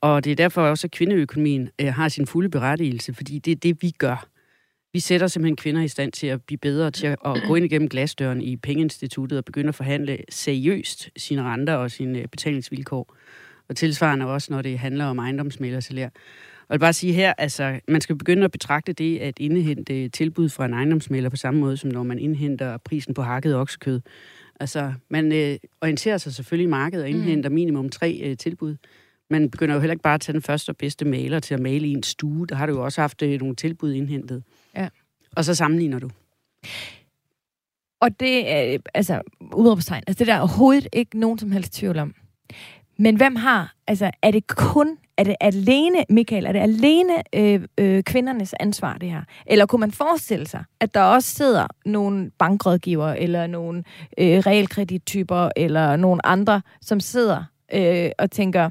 [0.00, 3.56] Og det er derfor også, at kvindeøkonomien øh, har sin fulde berettigelse, fordi det er
[3.56, 4.26] det, vi gør.
[4.94, 7.88] Vi sætter simpelthen kvinder i stand til at blive bedre til at gå ind igennem
[7.88, 13.16] glasdøren i pengeinstituttet og begynde at forhandle seriøst sine renter og sine betalingsvilkår.
[13.68, 16.02] Og tilsvarende også, når det handler om ejendomsmældersalær.
[16.02, 16.10] jeg
[16.70, 20.64] vil bare sige her, altså, man skal begynde at betragte det at indhente tilbud fra
[20.64, 24.00] en ejendomsmælder på samme måde, som når man indhenter prisen på hakket oksekød.
[24.60, 27.16] Altså, man øh, orienterer sig selvfølgelig i markedet og Mm.
[27.16, 28.76] indhenter minimum tre øh, tilbud.
[29.30, 31.60] Man begynder jo heller ikke bare at tage den første og bedste maler til at
[31.60, 32.46] male i en stue.
[32.46, 34.42] Der har du jo også haft øh, nogle tilbud indhentet.
[34.76, 34.88] Ja.
[35.36, 36.10] Og så sammenligner du.
[38.00, 39.22] Og det er, altså,
[39.54, 42.14] udråbstegn, altså det er der overhovedet ikke nogen som helst tvivl om.
[42.98, 47.60] Men hvem har, altså er det kun, er det alene, Michael, er det alene øh,
[47.78, 49.22] øh, kvindernes ansvar det her?
[49.46, 53.84] Eller kunne man forestille sig, at der også sidder nogle bankrådgiver, eller nogle
[54.18, 58.70] øh, realkredittyper, eller nogle andre, som sidder øh, og tænker,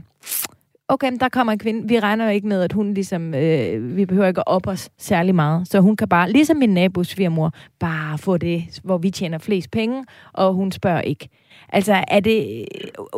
[0.92, 3.98] okay, men der kommer en kvinde, vi regner jo ikke med, at hun ligesom, øh,
[3.98, 7.08] vi behøver ikke at op os særlig meget, så hun kan bare, ligesom min nabos
[7.08, 11.30] svigermor, bare få det, hvor vi tjener flest penge, og hun spørger ikke.
[11.70, 12.66] Altså, er det,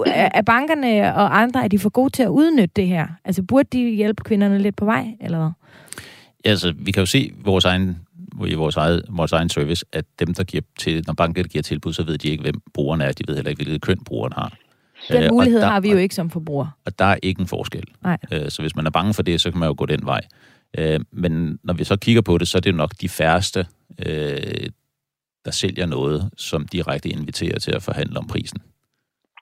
[0.06, 3.08] er, bankerne og andre, er de for gode til at udnytte det her?
[3.26, 5.50] Altså, burde de hjælpe kvinderne lidt på vej, eller hvad?
[6.46, 7.98] Ja, altså, vi kan jo se vores egen,
[8.48, 11.94] i vores, eget, vores egen service, at dem, der giver til, når banken giver tilbud,
[11.94, 13.12] så ved de ikke, hvem brugeren er.
[13.12, 14.54] De ved heller ikke, hvilket køn brugeren har.
[15.12, 16.68] Den Øh, mulighed der- har vi jo ikke som forbruger.
[16.86, 17.84] Og der er ikke en forskel.
[18.04, 18.18] Nej.
[18.32, 20.22] Øh, Så hvis man er bange for det, så kan man jo gå den vej.
[20.78, 23.68] Øh, Men når vi så kigger på det, så er det jo nok de færreste,
[24.06, 24.70] øh,
[25.46, 28.60] der sælger noget, som direkte inviterer til at forhandle om prisen.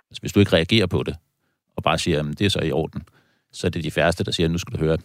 [0.09, 1.15] Altså hvis du ikke reagerer på det,
[1.75, 3.01] og bare siger, at det er så i orden,
[3.53, 4.97] så er det de færreste, der siger, nu skal du høre,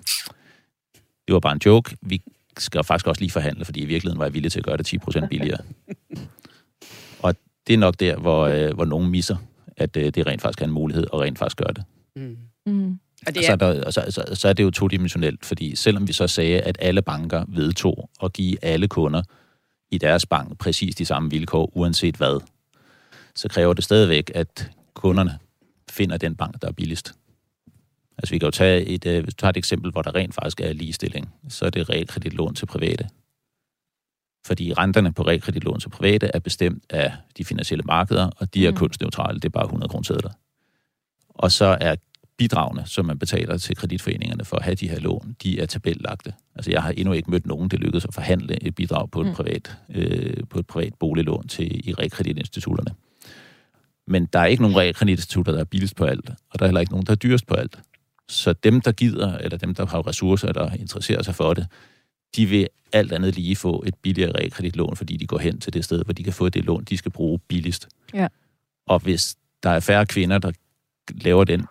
[1.27, 2.23] det var bare en joke, vi
[2.59, 4.87] skal faktisk også lige forhandle, fordi i virkeligheden var jeg villig til at gøre det
[4.95, 5.59] 10% billigere.
[7.23, 7.35] og
[7.67, 9.37] det er nok der, hvor, øh, hvor nogen misser,
[9.77, 11.85] at øh, det rent faktisk er en mulighed, og rent faktisk gør det.
[12.17, 12.37] Mm.
[12.67, 12.99] Mm.
[13.27, 16.09] Og Og det så, er der, så, så, så er det jo todimensionelt, fordi selvom
[16.09, 19.23] vi så sagde, at alle banker vedtog at give alle kunder
[19.91, 22.41] i deres bank præcis de samme vilkår, uanset hvad,
[23.35, 25.39] så kræver det stadigvæk, at kunderne
[25.91, 27.13] finder den bank, der er billigst.
[28.19, 30.35] Altså vi kan jo tage et, øh, hvis du tager et eksempel, hvor der rent
[30.35, 33.09] faktisk er ligestilling, så er det realkreditlån til private.
[34.47, 38.71] Fordi renterne på realkreditlån til private er bestemt af de finansielle markeder, og de er
[38.71, 38.77] Mm.
[38.77, 40.31] kunstneutrale, det er bare 100 kroner
[41.29, 41.95] Og så er
[42.39, 46.33] bidragene, som man betaler til kreditforeningerne for at have de her lån, de er tabellagte.
[46.55, 49.27] Altså jeg har endnu ikke mødt nogen, der lykkedes at forhandle et bidrag på et,
[49.27, 49.33] Mm.
[49.35, 52.91] privat, øh, på et privat boliglån til i realkreditinstitutterne.
[54.07, 56.81] Men der er ikke nogen realkreditinstitutter, der er billigst på alt, og der er heller
[56.81, 57.79] ikke nogen, der er dyrest på alt.
[58.29, 61.67] Så dem, der gider, eller dem, der har ressourcer, der interesserer sig for det,
[62.37, 65.85] de vil alt andet lige få et billigere realkreditlån, fordi de går hen til det
[65.85, 67.89] sted, hvor de kan få det lån, de skal bruge billigst.
[68.15, 68.29] Ja.
[68.87, 70.53] Og hvis der er færre kvinder, der
[71.11, 71.67] laver den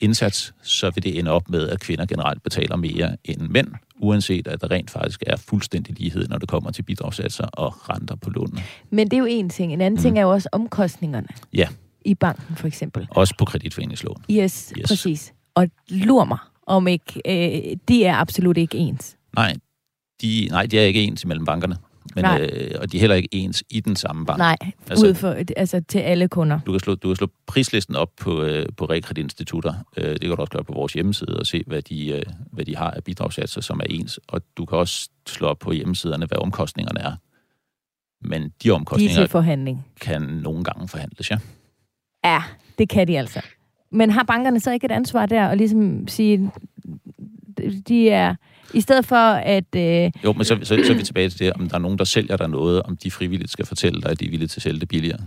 [0.00, 4.46] indsats, så vil det ende op med, at kvinder generelt betaler mere end mænd, uanset
[4.48, 8.30] at der rent faktisk er fuldstændig lighed, når det kommer til bidragssatser og renter på
[8.30, 8.60] lånene.
[8.90, 9.72] Men det er jo en ting.
[9.72, 10.02] En anden Mm.
[10.02, 11.28] ting er jo også omkostningerne.
[11.54, 11.68] Ja.
[12.04, 13.08] I banken, for eksempel.
[13.10, 14.24] Også på kreditforeningslån.
[14.30, 14.88] Yes, Yes.
[14.88, 15.32] præcis.
[15.54, 19.16] Og lur mig, om ikke, øh, de er absolut ikke ens.
[19.36, 19.54] Nej,
[20.22, 21.76] de, nej, de er ikke ens mellem bankerne.
[22.14, 22.40] Men, Nej.
[22.52, 24.38] øh, og de er heller ikke ens i den samme bank.
[24.38, 24.56] Nej,
[24.90, 26.60] Altså- ud for, altså til alle kunder.
[26.66, 29.74] Du kan slå, du kan slå prislisten op på, øh, på realkreditinstitutter.
[29.96, 32.64] Øh, det kan du også gøre på vores hjemmeside og se, hvad de, øh, hvad
[32.64, 34.20] de har af bidragssatser, som er ens.
[34.28, 37.12] Og du kan også slå op på hjemmesiderne, hvad omkostningerne er.
[38.20, 39.86] Men de De er omkostninger til forhandling.
[40.00, 41.38] kan nogle gange forhandles, ja.
[42.24, 42.42] Ja,
[42.78, 43.40] det kan de altså.
[43.90, 46.50] Men har bankerne så ikke et ansvar der og ligesom sige,
[47.88, 48.34] de er,
[48.74, 51.52] i stedet for at, øh, Jo, men så, så, så er vi tilbage til det,
[51.52, 54.20] om der er nogen, der sælger dig noget, om de frivilligt skal fortælle dig, at
[54.20, 55.18] de er villige til at sælge det billigere.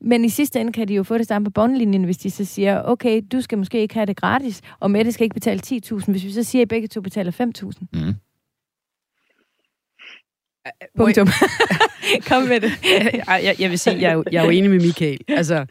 [0.00, 2.44] men i sidste ende kan de jo få det samme på bundlinjen, hvis de så
[2.44, 6.10] siger, okay, du skal måske ikke have det gratis, og Mette skal ikke betale 10.000,
[6.10, 7.86] hvis vi så siger, at begge to betaler 5.000.
[7.92, 8.14] Mm.
[10.96, 11.28] Punktum.
[12.28, 12.72] Kom med det.
[13.28, 15.18] Ej, jeg, jeg vil sige, jeg er, jo, jeg er jo enig med Michael.
[15.28, 15.66] Altså,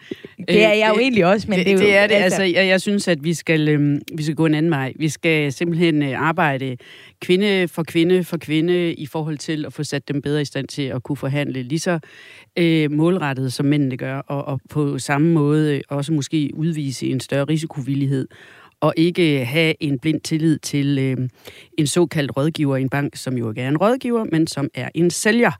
[0.47, 1.79] Det er jeg jo egentlig også, men det, det, er jo...
[1.81, 2.15] det er det.
[2.15, 4.93] Altså, jeg, jeg synes, at vi skal, øhm, vi skal gå en anden vej.
[4.95, 6.77] Vi skal simpelthen øh, arbejde
[7.21, 10.67] kvinde for kvinde for kvinde i forhold til at få sat dem bedre i stand
[10.67, 11.99] til at kunne forhandle lige så
[12.57, 17.43] øh, målrettet, som mændene gør, og, og på samme måde også måske udvise en større
[17.43, 18.27] risikovillighed
[18.79, 21.29] og ikke have en blind tillid til øh,
[21.77, 24.89] en såkaldt rådgiver i en bank, som jo ikke er en rådgiver, men som er
[24.95, 25.51] en sælger.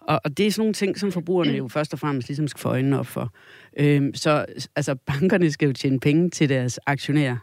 [0.00, 2.60] Og, og det er sådan nogle ting, som forbrugerne jo først og fremmest ligesom skal
[2.60, 3.32] få øjnene op for.
[3.78, 7.36] Øhm, så altså, bankerne skal jo tjene penge til deres aktionærer.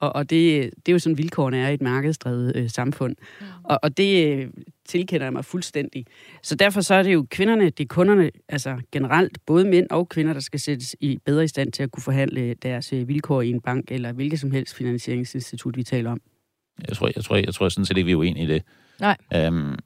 [0.00, 3.16] Og, og det, det er jo sådan, vilkårene er i et markedsdrevet øh, samfund.
[3.40, 3.46] Mm.
[3.64, 4.48] Og, og det øh,
[4.88, 6.06] tilkender jeg mig fuldstændig.
[6.42, 10.08] Så derfor så er det jo kvinderne, det er kunderne, altså generelt, både mænd og
[10.08, 13.42] kvinder, der skal sættes i bedre i stand til at kunne forhandle deres øh, vilkår
[13.42, 16.20] i en bank, eller hvilket som helst finansieringsinstitut, vi taler om.
[16.88, 18.62] Jeg tror, jeg tror, jeg tror sådan set ikke, vi er uenige i det.
[19.00, 19.16] Nej.
[19.34, 19.76] Øhm,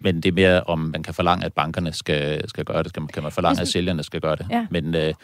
[0.00, 2.92] Men det er mere, om man kan forlange, at bankerne skal, skal gøre det.
[2.92, 4.46] Kan man, kan man forlange, at sælgerne skal gøre det.
[4.50, 4.66] Ja.
[4.70, 5.14] Men øh, der,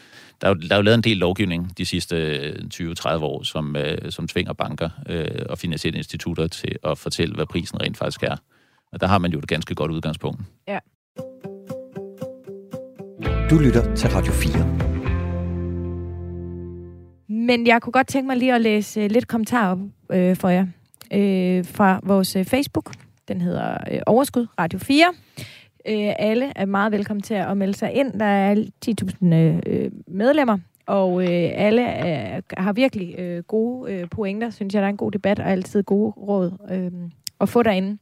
[0.41, 4.11] er jo, der er jo lavet en del lovgivning de sidste 20-30 år, som, øh,
[4.11, 8.37] som tvinger banker øh, og finansielle institutter til at fortælle, hvad prisen rent faktisk er.
[8.93, 10.41] Og der har man jo et ganske godt udgangspunkt.
[10.69, 10.79] Ja.
[13.51, 14.89] Du lytter til Radio 4.
[17.29, 19.79] Men jeg kunne godt tænke mig lige at læse øh, lidt kommentarer op
[20.11, 20.67] øh, for jer
[21.13, 22.93] øh, fra vores øh, Facebook.
[23.29, 25.07] Den hedder øh, Overskud Radio 4.
[25.89, 28.21] Øh, alle er meget velkommen til at melde sig ind.
[28.21, 28.55] Der er
[28.87, 29.35] 10.000
[29.71, 34.51] øh, medlemmer, og øh, alle er, har virkelig øh, gode øh, pointer.
[34.51, 37.99] Synes jeg, der er en god debat og altid gode råd øh, at få derinde.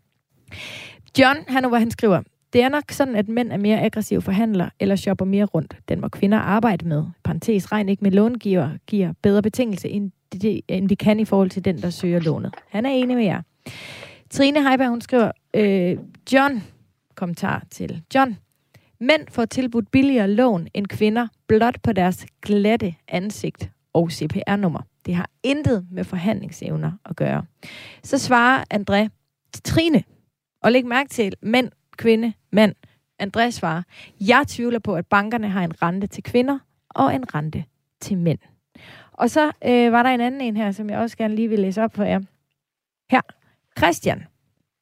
[1.19, 4.71] John, han, hvor han skriver, det er nok sådan, at mænd er mere aggressive forhandlere
[4.81, 5.77] eller shopper mere rundt.
[5.89, 7.05] Den må kvinder arbejde med.
[7.25, 11.51] Parentes, regn ikke med långiver giver bedre betingelse, end de, end de kan i forhold
[11.51, 12.55] til den, der søger lånet.
[12.69, 13.43] Han er enig med jer.
[14.31, 15.97] Trine Heiberg, hun skriver, øh,
[16.33, 16.63] John,
[17.15, 18.37] kommentar til John.
[19.01, 24.81] Mænd får tilbudt billigere lån end kvinder, blot på deres glatte ansigt og CPR-nummer.
[25.07, 27.45] Det har intet med forhandlingsevner at gøre.
[28.03, 29.09] Så svarer André
[29.65, 30.03] Trine,
[30.67, 32.75] og læg mærke til mænd, kvinde, mand.
[33.19, 33.83] Andreas svarer,
[34.21, 37.65] jeg tvivler på, at bankerne har en rente til kvinder og en rente
[38.01, 38.39] til mænd.
[39.13, 41.59] Og så øh, var der en anden en her, som jeg også gerne lige vil
[41.59, 42.21] læse op for jer.
[43.11, 43.21] Her.
[43.79, 44.25] Christian,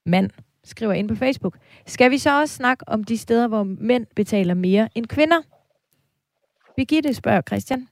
[0.06, 0.30] mand,
[0.64, 1.58] skriver ind på Facebook.
[1.86, 5.42] Skal vi så også snakke om de steder, hvor mænd betaler mere end kvinder?
[6.76, 7.88] Birgitte spørger Christian.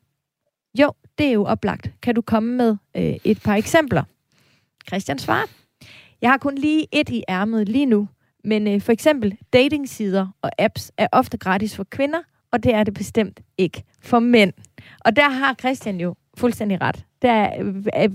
[0.79, 1.91] Jo, det er jo oplagt.
[2.03, 4.03] Kan du komme med øh, et par eksempler?
[4.89, 5.62] Christian svarer.
[6.23, 8.09] Jeg har kun lige et i ærmet lige nu,
[8.45, 12.19] men øh, for eksempel datingsider og apps er ofte gratis for kvinder,
[12.53, 14.53] og det er det bestemt ikke for mænd.
[15.05, 17.05] Og der har Christian jo fuldstændig ret.
[17.23, 18.11] Der øh, øh,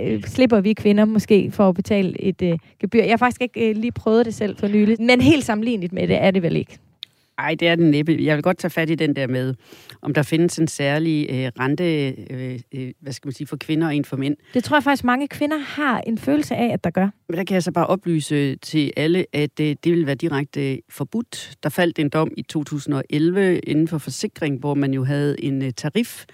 [0.00, 3.02] øh slipper vi kvinder måske for at betale et øh, gebyr.
[3.02, 6.08] Jeg har faktisk ikke øh, lige prøvet det selv for nylig, men helt sammenlignet med
[6.08, 6.78] det er det vel ikke.
[7.38, 8.16] Ej, det er den næppe.
[8.20, 9.54] Jeg vil godt tage fat i den der med,
[10.02, 13.86] om der findes en særlig øh, rente, øh, øh, hvad skal man sige, for kvinder
[13.86, 14.36] og en for mænd.
[14.54, 17.08] Det tror jeg faktisk, mange kvinder har en følelse af, at der gør.
[17.28, 20.72] Men der kan jeg så bare oplyse til alle, at øh, det vil være direkte
[20.72, 21.52] øh, forbudt.
[21.62, 25.72] Der faldt en dom i 2011 inden for forsikring, hvor man jo havde en øh,
[25.72, 26.24] tarif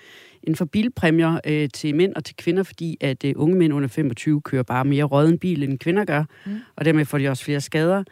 [0.43, 3.89] inden for bilpræmier øh, til mænd og til kvinder, fordi at øh, unge mænd under
[3.89, 6.53] 25 kører bare mere råden bil, end kvinder gør, mm.
[6.77, 8.05] og dermed får de også flere skader.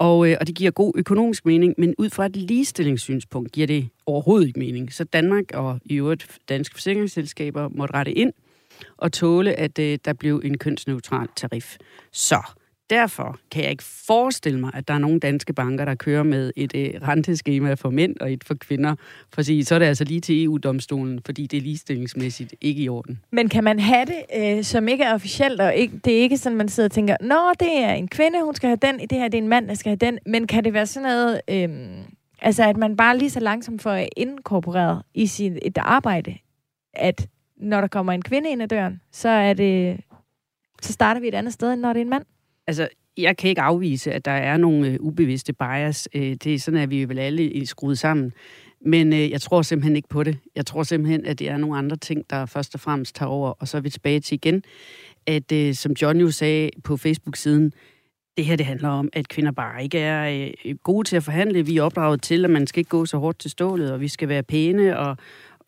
[0.00, 3.88] Og, øh, og det giver god økonomisk mening, men ud fra et ligestillingssynspunkt giver det
[4.06, 4.92] overhovedet ikke mening.
[4.92, 8.32] Så Danmark og i øvrigt danske forsikringsselskaber måtte rette ind
[8.96, 11.76] og tåle, at øh, der blev en kønsneutral tarif.
[12.12, 12.42] Så
[12.90, 16.52] derfor kan jeg ikke forestille mig, at der er nogle danske banker, der kører med
[16.56, 18.94] et øh, renteskema for mænd og et for kvinder.
[19.32, 22.82] For at sige, så er det altså lige til EU-domstolen, fordi det er ligestillingsmæssigt ikke
[22.82, 23.20] i orden.
[23.30, 26.36] Men kan man have det, øh, som ikke er officielt, og ikke, det er ikke
[26.36, 29.18] sådan, man sidder og tænker, nå, det er en kvinde, hun skal have den, det
[29.18, 30.18] her det er en mand, der skal have den.
[30.26, 31.68] Men kan det være sådan noget, øh,
[32.42, 36.34] altså at man bare lige så langsomt får inkorporeret i sit et arbejde,
[36.94, 40.00] at når der kommer en kvinde ind ad døren, så er det
[40.82, 42.24] så starter vi et andet sted, end når det er en mand?
[42.70, 46.08] Altså, jeg kan ikke afvise, at der er nogle øh, ubevidste bias.
[46.14, 48.32] Øh, det er sådan, at vi vel alle skruet sammen.
[48.80, 50.38] Men øh, jeg tror simpelthen ikke på det.
[50.56, 53.50] Jeg tror simpelthen, at det er nogle andre ting, der først og fremmest tager over.
[53.50, 54.62] Og så er vi tilbage til igen,
[55.26, 57.72] at øh, som John jo sagde på Facebook-siden,
[58.36, 61.66] det her det handler om, at kvinder bare ikke er øh, gode til at forhandle.
[61.66, 64.08] Vi er opdraget til, at man skal ikke gå så hårdt til stålet, og vi
[64.08, 65.16] skal være pæne, og,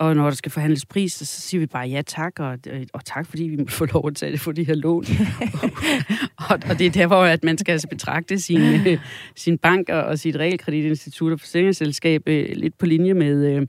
[0.03, 2.59] og når der skal forhandles pris, så siger vi bare ja tak, og,
[2.93, 5.05] og tak fordi vi må få lov at tage det for de her lån.
[6.49, 8.99] og, og det er derfor, at man skal altså betragte sin, øh,
[9.37, 13.67] sin bank og, sit realkreditinstitut og forsikringsselskab øh, lidt på linje med øh,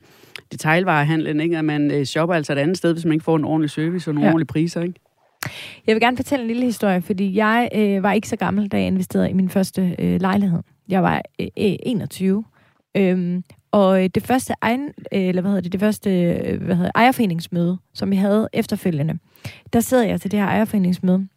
[0.52, 1.58] detailvarehandlen, ikke?
[1.58, 4.10] at man øh, shopper altså et andet sted, hvis man ikke får en ordentlig service
[4.10, 4.34] og nogle ja.
[4.34, 4.82] ordentlige priser.
[4.82, 5.00] Ikke?
[5.88, 8.78] Jeg vil gerne fortælle en lille historie, fordi jeg øh, var ikke så gammel, da
[8.78, 10.60] jeg investerede i min første øh, lejlighed.
[10.90, 12.44] Jeg var øh, 21.
[12.98, 13.44] Øhm,
[13.74, 16.92] og øh, det første, egen, øh, eller hvad hedder det, det første øh, hvad hedder,
[16.96, 19.20] ejerforeningsmøde, som vi havde efterfølgende,
[19.74, 21.28] der sidder jeg til det her ejerforeningsmøde,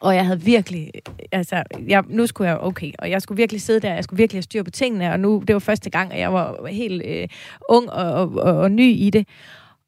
[0.00, 3.62] og jeg havde virkelig, øh, altså, jeg, nu skulle jeg, okay, og jeg skulle virkelig
[3.62, 6.12] sidde der, jeg skulle virkelig have styr på tingene, og nu, det var første gang,
[6.12, 7.28] at jeg var helt øh,
[7.68, 9.28] ung og, og, og, og ny i det.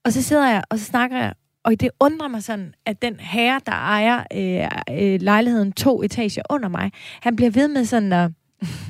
[0.04, 1.32] Og så sidder jeg, og så snakker jeg,
[1.64, 6.42] og det undrer mig sådan, at den herre, der ejer øh, øh, lejligheden to etager
[6.50, 8.30] under mig, han bliver ved med sådan at,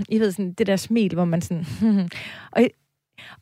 [0.08, 1.66] i ved sådan, det der smil, hvor man sådan...
[1.80, 2.08] Hmm, hmm.
[2.52, 2.62] og,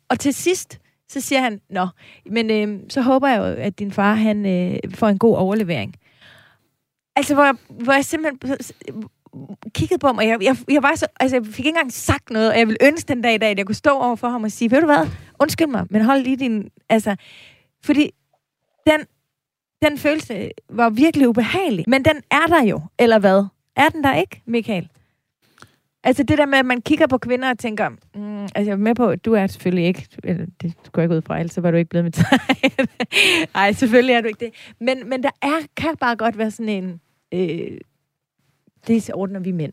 [0.09, 1.89] og til sidst, så siger han, nå,
[2.31, 5.95] men øh, så håber jeg jo, at din far, han øh, får en god overlevering.
[7.17, 8.69] Altså, hvor jeg, hvor jeg simpelthen
[9.75, 12.31] kiggede på ham, og jeg, jeg, jeg, var så, altså, jeg fik ikke engang sagt
[12.31, 14.29] noget, og jeg ville ønske den dag i dag, at jeg kunne stå over for
[14.29, 15.09] ham og sige, ved du hvad,
[15.41, 17.17] undskyld mig, men hold lige din, altså,
[17.85, 18.11] fordi
[18.87, 19.01] den,
[19.83, 23.45] den følelse var virkelig ubehagelig, men den er der jo, eller hvad?
[23.77, 24.89] Er den der ikke, Michael?
[26.05, 28.77] Altså det der med, at man kigger på kvinder og tænker, mm, altså jeg er
[28.77, 31.61] med på, at du er selvfølgelig ikke, eller det går ikke ud fra, ellers så
[31.61, 32.89] var du ikke blevet med tegn.
[33.55, 34.55] Nej, selvfølgelig er du ikke det.
[34.81, 37.01] Men, men der er, kan bare godt være sådan en,
[37.35, 37.79] øh,
[38.87, 39.73] det ordner vi mænd.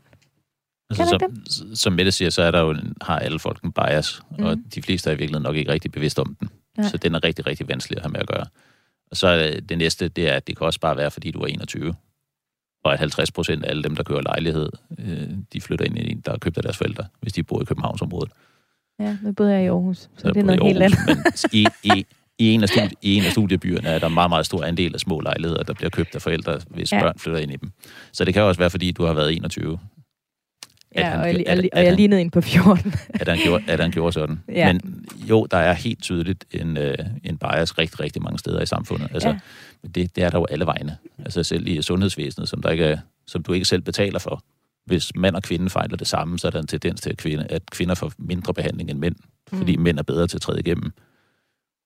[0.90, 4.44] Altså, som, som Mette siger, så er der jo, har alle folk en bias, mm.
[4.44, 6.48] og de fleste er i virkeligheden nok ikke rigtig bevidst om den.
[6.78, 6.88] Ja.
[6.88, 8.46] Så den er rigtig, rigtig vanskelig at have med at gøre.
[9.10, 11.46] Og så det næste, det er, at det kan også bare være, fordi du er
[11.46, 11.94] 21
[12.88, 16.10] og at 50 procent af alle dem, der kører lejlighed, øh, de flytter ind i
[16.10, 18.32] en, der er købt af deres forældre, hvis de bor i Københavnsområdet.
[19.00, 20.98] Ja, nu bor jeg i Aarhus, så, så det er noget helt andet.
[21.06, 21.16] Men
[21.52, 22.06] i, i,
[22.38, 25.00] i, en af studie, I en af studiebyerne er der meget, meget stor andel af
[25.00, 27.00] små lejligheder, der bliver købt af forældre, hvis ja.
[27.00, 27.70] børn flytter ind i dem.
[28.12, 29.78] Så det kan også være, fordi du har været 21.
[30.96, 32.94] Ja, han, og, jeg, at, og jeg lignede en på 14.
[33.08, 34.40] at, han gjorde, at han gjorde sådan.
[34.48, 34.72] Ja.
[34.72, 38.66] Men jo, der er helt tydeligt en, øh, en bias rigtig, rigtig mange steder i
[38.66, 39.08] samfundet.
[39.12, 39.38] Altså, ja
[39.82, 40.96] det, det er der jo alle vegne.
[41.18, 44.42] Altså selv i sundhedsvæsenet, som, der ikke er, som du ikke selv betaler for.
[44.84, 47.46] Hvis mand og kvinde fejler det samme, så er der en tendens til, at, kvinde,
[47.50, 49.16] at kvinder får mindre behandling end mænd,
[49.52, 49.58] mm.
[49.58, 50.92] fordi mænd er bedre til at træde igennem.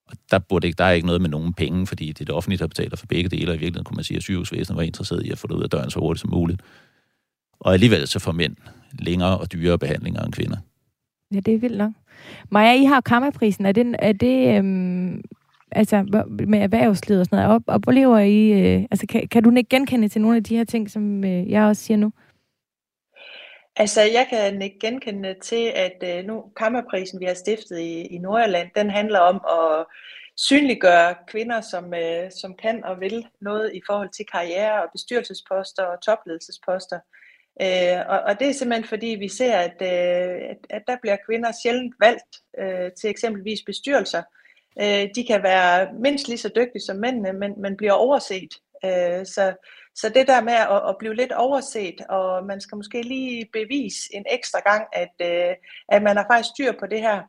[0.07, 2.35] Og der, burde ikke, der er ikke noget med nogen penge, fordi det er det
[2.35, 4.83] offentlige, der betaler for begge dele, og i virkeligheden kunne man sige, at sygehusvæsenet var
[4.83, 6.61] interesseret i at få det ud af døren så hurtigt som muligt.
[7.61, 8.57] Og alligevel så får mænd
[8.99, 10.57] længere og dyrere behandlinger end kvinder.
[11.35, 11.93] Ja, det er vildt nok.
[12.51, 13.67] Maja, I har kammerprisen.
[13.67, 15.23] Er det, er det øhm,
[15.71, 19.69] altså med erhvervslivet og sådan noget, og, lever I, øh, altså kan, kan du ikke
[19.69, 22.13] genkende til nogle af de her ting, som øh, jeg også siger nu?
[23.77, 28.19] Altså, jeg kan ikke genkende til, at øh, nu kammerprisen, vi har stiftet i, i
[28.19, 29.87] Nordjylland, den handler om at
[30.37, 35.83] synliggøre kvinder, som, øh, som kan og vil noget i forhold til karriere og bestyrelsesposter
[35.85, 36.99] og topledelsesposter.
[37.61, 41.17] Øh, og, og det er simpelthen fordi, vi ser, at, øh, at, at der bliver
[41.27, 44.23] kvinder sjældent valgt øh, til eksempelvis bestyrelser,
[44.81, 48.55] Øh, de kan være mindst lige så dygtige som mændene, men, men bliver overset.
[48.85, 49.55] Øh, så,
[49.95, 54.01] så det der med at, at blive lidt overset, og man skal måske lige bevise
[54.13, 55.55] en ekstra gang, at, øh,
[55.89, 57.23] at man har faktisk styr på det her,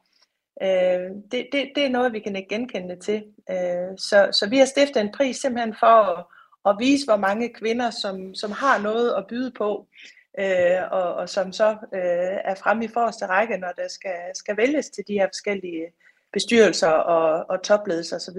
[0.62, 3.24] øh, det, det, det er noget, vi kan ikke genkende til.
[3.50, 6.26] Øh, så, så vi har stiftet en pris simpelthen for at,
[6.66, 9.88] at vise, hvor mange kvinder, som, som har noget at byde på,
[10.40, 14.58] øh, og, og som så øh, er fremme i forreste række, når der skal, skal
[14.58, 15.86] vælges til de her forskellige
[16.34, 18.38] bestyrelser og, og topledelser osv.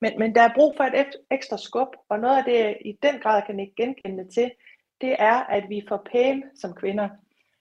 [0.00, 3.20] Men, men der er brug for et ekstra skub, og noget af det, i den
[3.20, 4.50] grad kan ikke genkende til,
[5.00, 7.08] det er, at vi får pæne som kvinder.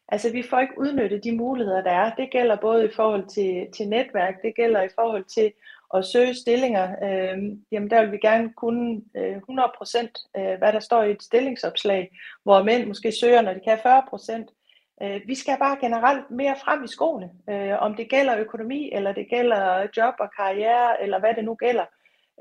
[0.08, 2.16] Altså vi får ikke udnyttet de muligheder, der er.
[2.16, 5.52] Det gælder både i forhold til, til netværk, det gælder i forhold til
[5.94, 6.96] at søge stillinger.
[7.04, 7.38] Øh,
[7.72, 12.12] jamen der vil vi gerne kunne øh, 100% øh, hvad der står i et stillingsopslag,
[12.44, 14.64] hvor mænd måske søger, når de kan 40%.
[15.04, 19.12] Øh, vi skal bare generelt mere frem i skoene, øh, om det gælder økonomi, eller
[19.12, 21.86] det gælder job og karriere, eller hvad det nu gælder.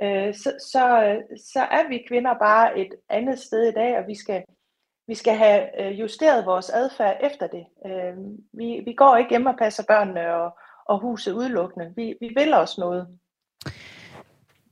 [0.03, 1.17] Øh, så, så,
[1.53, 4.43] så er vi kvinder bare et andet sted i dag, og vi skal,
[5.07, 7.67] vi skal have øh, justeret vores adfærd efter det.
[7.87, 8.17] Øh,
[8.53, 11.93] vi, vi går ikke hjem og passer børnene og, og huset udelukkende.
[11.97, 13.19] Vi, vi vil også noget.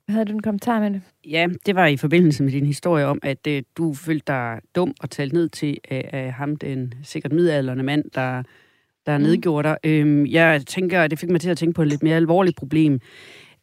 [0.09, 1.03] Havde du en kommentar med det?
[1.29, 4.94] Ja, det var i forbindelse med din historie om, at uh, du følte dig dum
[5.00, 8.42] og talt ned til uh, uh, ham, den sikkert midalderne mand, der,
[9.07, 9.24] der mm.
[9.24, 10.07] nedgjorde dig.
[10.07, 13.00] Uh, jeg tænker, det fik mig til at tænke på et lidt mere alvorligt problem.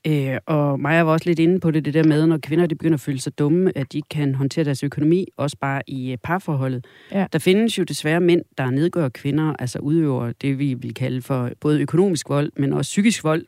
[0.07, 2.75] Uh, og Maja var også lidt inde på det, det der med, når kvinder de
[2.75, 6.17] begynder at føle sig dumme, at de kan håndtere deres økonomi, også bare i uh,
[6.23, 6.85] parforholdet.
[7.11, 7.25] Ja.
[7.33, 11.51] Der findes jo desværre mænd, der nedgør kvinder, altså udøver det, vi vil kalde for
[11.61, 13.45] både økonomisk vold, men også psykisk vold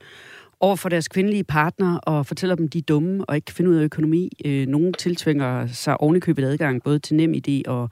[0.60, 3.70] over for deres kvindelige partner og fortæller dem, de er dumme og ikke kan finde
[3.70, 4.30] ud af økonomi.
[4.46, 7.90] Øh, nogle tiltvinger sig ovenikøbet adgang både til nem idé og,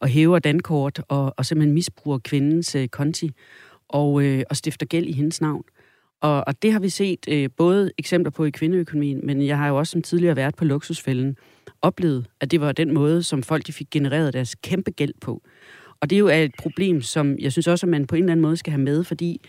[0.00, 3.30] og hæver dankort og, og simpelthen misbruger kvindens øh, konti
[3.88, 5.64] og, øh, og stifter gæld i hendes navn.
[6.20, 9.68] Og, og det har vi set øh, både eksempler på i kvindeøkonomien, men jeg har
[9.68, 11.36] jo også som tidligere været på luksusfælden
[11.82, 15.42] oplevet, at det var den måde, som folk de fik genereret deres kæmpe gæld på.
[16.00, 18.32] Og det er jo et problem, som jeg synes også, at man på en eller
[18.32, 19.40] anden måde skal have med, fordi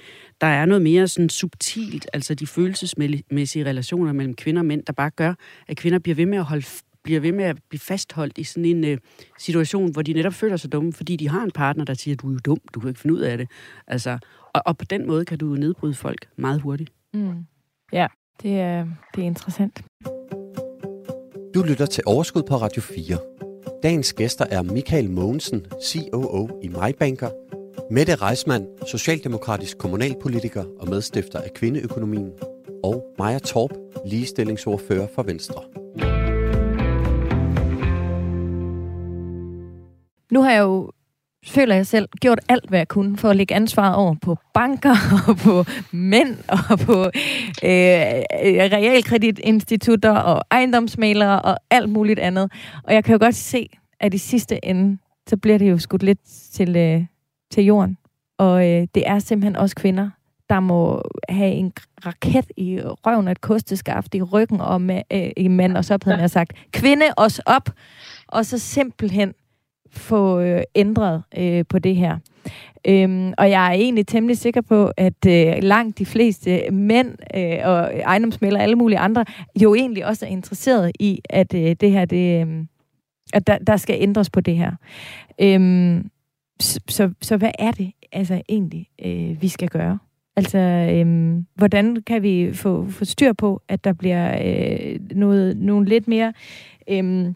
[0.41, 4.93] der er noget mere sådan subtilt, altså de følelsesmæssige relationer mellem kvinder og mænd, der
[4.93, 5.33] bare gør,
[5.67, 6.65] at kvinder bliver ved med at holde
[7.03, 8.97] bliver ved med at blive fastholdt i sådan en uh,
[9.39, 12.27] situation, hvor de netop føler sig dumme, fordi de har en partner, der siger, du
[12.27, 13.49] er jo dum, du kan ikke finde ud af det.
[13.87, 14.17] Altså,
[14.53, 16.91] og, og på den måde kan du nedbryde folk meget hurtigt.
[17.13, 17.45] Mm.
[17.93, 18.07] Ja,
[18.41, 19.83] det er, det er interessant.
[21.55, 23.36] Du lytter til Overskud på Radio 4.
[23.83, 27.29] Dagens gæster er Michael Mogensen, COO i MyBanker,
[27.91, 32.31] Mette Reismann, socialdemokratisk kommunalpolitiker og medstifter af Kvindeøkonomien,
[32.83, 33.71] og Maja Torp,
[34.05, 35.61] ligestillingsordfører for Venstre.
[40.31, 40.91] Nu har jeg jo
[41.47, 44.95] føler jeg selv, gjort alt, hvad jeg kunne for at lægge ansvaret over på banker
[45.27, 47.03] og på mænd og på
[47.63, 48.11] øh,
[48.73, 52.51] realkreditinstitutter og ejendomsmalere og alt muligt andet.
[52.83, 53.69] Og jeg kan jo godt se,
[53.99, 54.97] at i sidste ende,
[55.29, 56.19] så bliver det jo skudt lidt
[56.51, 57.05] til, øh,
[57.51, 57.97] til jorden.
[58.37, 60.09] Og øh, det er simpelthen også kvinder,
[60.49, 61.73] der må have en
[62.05, 65.99] raket i røven og et kosteskaft i ryggen og med, øh, i mand, og så
[66.03, 67.69] havde jeg sagt, kvinde os op,
[68.27, 69.33] og så simpelthen
[69.91, 72.17] få øh, ændret øh, på det her.
[72.87, 77.59] Øhm, og jeg er egentlig temmelig sikker på, at øh, langt de fleste mænd øh,
[77.63, 79.25] og ejendomsmælder og alle mulige andre
[79.61, 82.65] jo egentlig også er interesseret i, at øh, det her, det, øh,
[83.33, 84.71] at der, der skal ændres på det her.
[85.41, 86.09] Øhm,
[86.59, 89.99] så, så, så hvad er det altså egentlig, øh, vi skal gøre?
[90.35, 90.57] Altså,
[90.93, 96.07] øhm, hvordan kan vi få, få styr på, at der bliver øh, noget, nogle lidt
[96.07, 96.33] mere
[96.89, 97.35] øhm,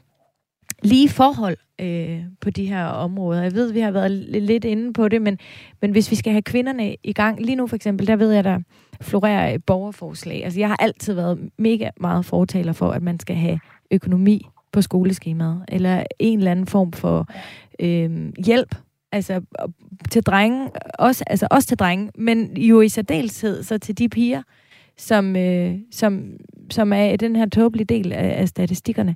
[0.84, 3.44] lige forhold øh, på de her områder.
[3.44, 4.12] Jeg ved, vi har været
[4.42, 5.40] lidt inde på det, men,
[5.82, 8.44] men hvis vi skal have kvinderne i gang, lige nu for eksempel, der ved jeg,
[8.44, 8.60] der
[9.02, 10.44] florerer et borgerforslag.
[10.44, 13.60] Altså, jeg har altid været mega meget fortaler for, at man skal have
[13.92, 17.28] økonomi på skoleskemaet, eller en eller anden form for
[17.80, 18.76] øh, hjælp
[19.12, 19.42] altså
[20.12, 20.70] til drenge,
[21.00, 24.42] også, altså også til drenge, men jo i særdeleshed så til de piger,
[24.98, 26.24] som, øh, som,
[26.70, 29.16] som er den her tåbelige del af, af statistikkerne.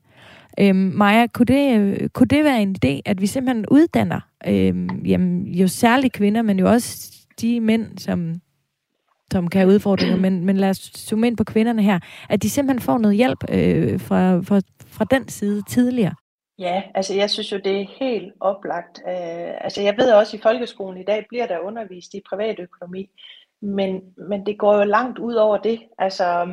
[0.60, 5.06] Øhm, Maja, kunne det, øh, kunne det være en idé, at vi simpelthen uddanner øhm,
[5.06, 8.36] jamen, jo særligt kvinder, men jo også de mænd, som,
[9.32, 12.00] som kan have udfordringer, men, men lad os zoome ind på kvinderne her,
[12.30, 16.16] at de simpelthen får noget hjælp øh, fra, fra, fra den side tidligere?
[16.60, 19.02] Ja, altså jeg synes jo, det er helt oplagt.
[19.06, 23.10] Uh, altså jeg ved også, at i folkeskolen i dag bliver der undervist i privatøkonomi,
[23.62, 25.80] men, men det går jo langt ud over det.
[25.98, 26.48] Altså,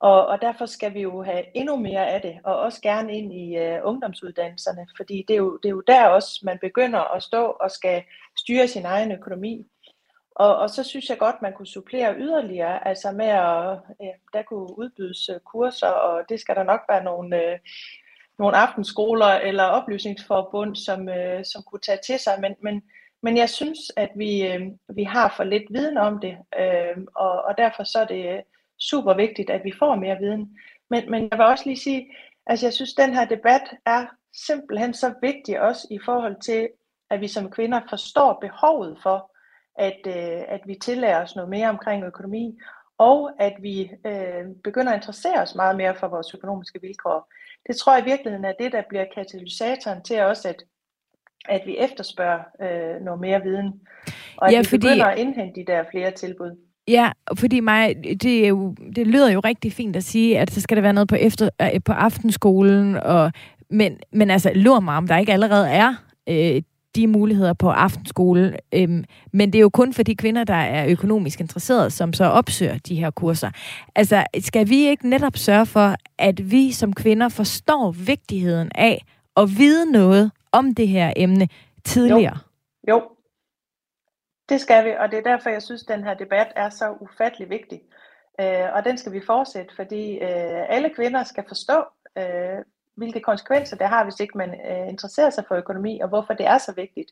[0.00, 3.32] og, og derfor skal vi jo have endnu mere af det, og også gerne ind
[3.32, 7.22] i øh, ungdomsuddannelserne, fordi det er, jo, det er jo der også, man begynder at
[7.22, 8.02] stå og skal
[8.38, 9.66] styre sin egen økonomi.
[10.30, 14.42] Og, og så synes jeg godt, man kunne supplere yderligere, altså med at, øh, der
[14.42, 17.58] kunne udbydes øh, kurser, og det skal der nok være nogle, øh,
[18.38, 22.82] nogle aftenskoler eller oplysningsforbund, som, øh, som kunne tage til sig, men, men,
[23.22, 27.42] men jeg synes, at vi, øh, vi har for lidt viden om det, øh, og,
[27.42, 28.42] og derfor så er det
[28.80, 30.58] super vigtigt, at vi får mere viden.
[30.90, 32.14] Men, men jeg vil også lige sige,
[32.46, 34.06] altså jeg synes, den her debat er
[34.46, 36.68] simpelthen så vigtig også i forhold til,
[37.10, 39.32] at vi som kvinder forstår behovet for,
[39.78, 42.58] at, øh, at vi tillærer os noget mere omkring økonomi,
[42.98, 47.32] og at vi øh, begynder at interessere os meget mere for vores økonomiske vilkår.
[47.66, 50.62] Det tror jeg i virkeligheden er det, der bliver katalysatoren til også, at,
[51.48, 53.80] at vi efterspørger øh, noget mere viden,
[54.36, 54.86] og at ja, vi fordi...
[54.86, 56.67] begynder at indhente de der flere tilbud.
[56.88, 60.60] Ja, fordi mig, det, er jo, det lyder jo rigtig fint at sige, at så
[60.60, 63.32] skal der være noget på, efter, øh, på aftenskolen, og,
[63.70, 65.94] men, men altså, lur mig, om der ikke allerede er
[66.28, 66.62] øh,
[66.96, 68.56] de muligheder på aftenskole.
[68.74, 72.24] Øhm, men det er jo kun for de kvinder, der er økonomisk interesserede, som så
[72.24, 73.50] opsøger de her kurser.
[73.94, 79.04] Altså, skal vi ikke netop sørge for, at vi som kvinder forstår vigtigheden af
[79.36, 81.48] at vide noget om det her emne
[81.84, 82.38] tidligere?
[82.88, 83.02] Jo, jo
[84.48, 86.96] det skal vi, og det er derfor, jeg synes, at den her debat er så
[87.00, 87.80] ufattelig vigtig.
[88.40, 91.84] Øh, og den skal vi fortsætte, fordi øh, alle kvinder skal forstå,
[92.18, 92.58] øh,
[92.96, 96.46] hvilke konsekvenser det har, hvis ikke man øh, interesserer sig for økonomi, og hvorfor det
[96.46, 97.10] er så vigtigt.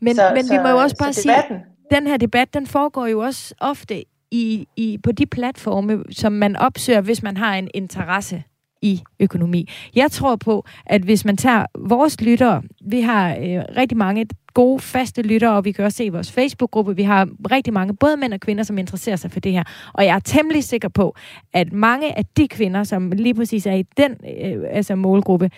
[0.00, 3.06] Men, så, men så, vi må jo også bare sige, den her debat, den foregår
[3.06, 7.70] jo også ofte i, i, på de platforme, som man opsøger, hvis man har en
[7.74, 8.44] interesse
[8.82, 9.68] i økonomi.
[9.94, 14.80] Jeg tror på, at hvis man tager vores lyttere, vi har øh, rigtig mange gode,
[14.80, 18.16] faste lyttere, og vi kan også se i vores Facebook-gruppe, vi har rigtig mange, både
[18.16, 19.64] mænd og kvinder, som interesserer sig for det her.
[19.92, 21.16] Og jeg er temmelig sikker på,
[21.52, 25.50] at mange af de kvinder, som lige præcis er i den øh, altså målgruppe,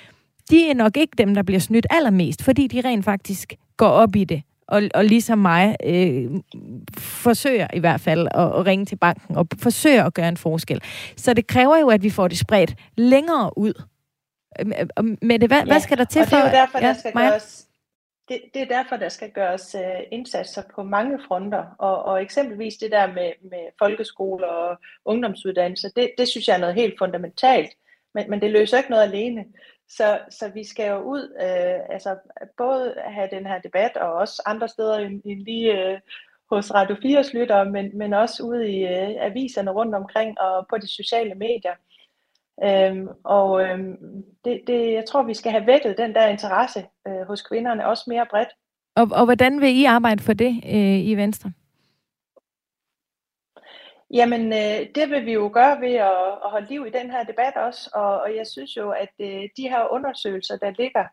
[0.51, 4.17] de er nok ikke dem, der bliver snydt allermest, fordi de rent faktisk går op
[4.17, 6.31] i det og, og ligesom mig øh,
[6.99, 10.83] forsøger i hvert fald at, at ringe til banken og forsøger at gøre en forskel.
[11.17, 13.83] Så det kræver jo, at vi får det spredt længere ud.
[15.23, 16.37] Med det, hvad, ja, hvad skal der til for...
[16.37, 17.67] det er jo derfor, ja, der skal gøres,
[18.29, 22.77] det, det er derfor, der skal gøres uh, indsatser på mange fronter, og, og eksempelvis
[22.77, 27.71] det der med, med folkeskoler og ungdomsuddannelser, det, det synes jeg er noget helt fundamentalt,
[28.15, 29.45] men, men det løser ikke noget alene.
[29.89, 32.17] Så, så vi skal jo ud, øh, altså
[32.57, 36.01] både have den her debat, og også andre steder end, end lige øh,
[36.51, 40.79] hos Radio 4's lyttere, men, men også ude i øh, aviserne rundt omkring og på
[40.79, 41.75] de sociale medier.
[42.65, 43.97] Øhm, og øhm,
[44.45, 48.05] det, det, jeg tror, vi skal have vækket den der interesse øh, hos kvinderne også
[48.07, 48.49] mere bredt.
[48.97, 51.53] Og, og hvordan vil I arbejde for det øh, i Venstre?
[54.11, 57.25] Jamen, øh, det vil vi jo gøre ved at, at holde liv i den her
[57.25, 61.05] debat også, og, og jeg synes jo, at øh, de her undersøgelser, der ligger,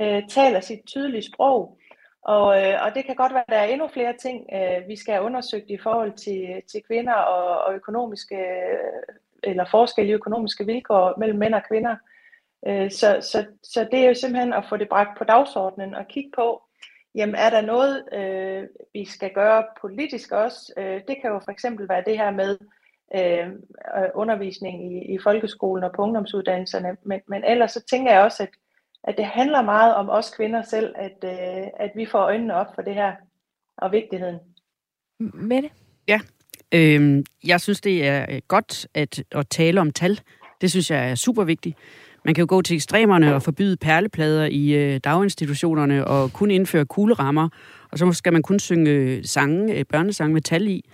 [0.00, 1.78] øh, taler sit tydelige sprog,
[2.22, 4.96] og, øh, og det kan godt være, at der er endnu flere ting, øh, vi
[4.96, 10.66] skal have undersøgt i forhold til, til kvinder og, og økonomiske, øh, eller forskellige økonomiske
[10.66, 11.96] vilkår mellem mænd og kvinder.
[12.66, 16.08] Øh, så, så, så det er jo simpelthen at få det bragt på dagsordenen og
[16.08, 16.62] kigge på,
[17.18, 20.72] jamen er der noget, øh, vi skal gøre politisk også?
[20.78, 22.58] Øh, det kan jo for eksempel være det her med
[23.16, 23.48] øh,
[24.14, 28.48] undervisning i, i folkeskolen og på ungdomsuddannelserne, men, men ellers så tænker jeg også, at,
[29.04, 32.74] at det handler meget om os kvinder selv, at, øh, at vi får øjnene op
[32.74, 33.12] for det her
[33.76, 34.38] og vigtigheden.
[35.20, 35.70] Mette?
[36.08, 36.20] Ja,
[36.74, 40.20] øh, jeg synes, det er øh, godt at, at tale om tal.
[40.60, 41.78] Det synes jeg er super vigtigt.
[42.24, 46.86] Man kan jo gå til ekstremerne og forbyde perleplader i øh, daginstitutionerne og kun indføre
[46.86, 47.48] kuglerammer,
[47.90, 50.84] og så skal man kun synge øh, sange, øh, børnesange med tal i.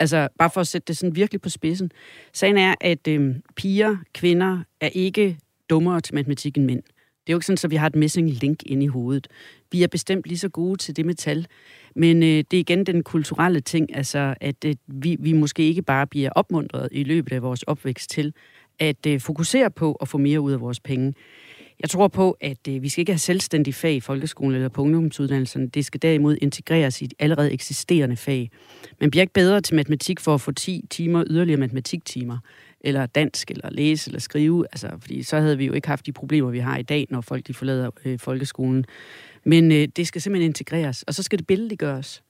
[0.00, 1.90] Altså, bare for at sætte det sådan virkelig på spidsen.
[2.32, 5.38] Sagen er, at øh, piger, kvinder er ikke
[5.70, 6.82] dummere til matematik end mænd.
[7.26, 9.28] Det er jo ikke sådan, at vi har et missing link inde i hovedet.
[9.72, 11.46] Vi er bestemt lige så gode til det med tal.
[11.96, 15.82] Men øh, det er igen den kulturelle ting, altså at øh, vi, vi måske ikke
[15.82, 18.32] bare bliver opmuntret i løbet af vores opvækst til
[18.80, 21.14] at øh, fokusere på at få mere ud af vores penge.
[21.80, 24.82] Jeg tror på, at øh, vi skal ikke have selvstændige fag i folkeskolen eller på
[24.82, 25.66] ungdomsuddannelserne.
[25.66, 28.50] Det skal derimod integreres i et allerede eksisterende fag.
[29.00, 32.38] Man bliver ikke bedre til matematik for at få 10 timer yderligere matematiktimer,
[32.80, 34.66] eller dansk, eller læse, eller skrive.
[34.72, 37.20] Altså, fordi så havde vi jo ikke haft de problemer, vi har i dag, når
[37.20, 38.84] folk de forlader øh, folkeskolen.
[39.44, 42.22] Men øh, det skal simpelthen integreres, og så skal det billedliggøres.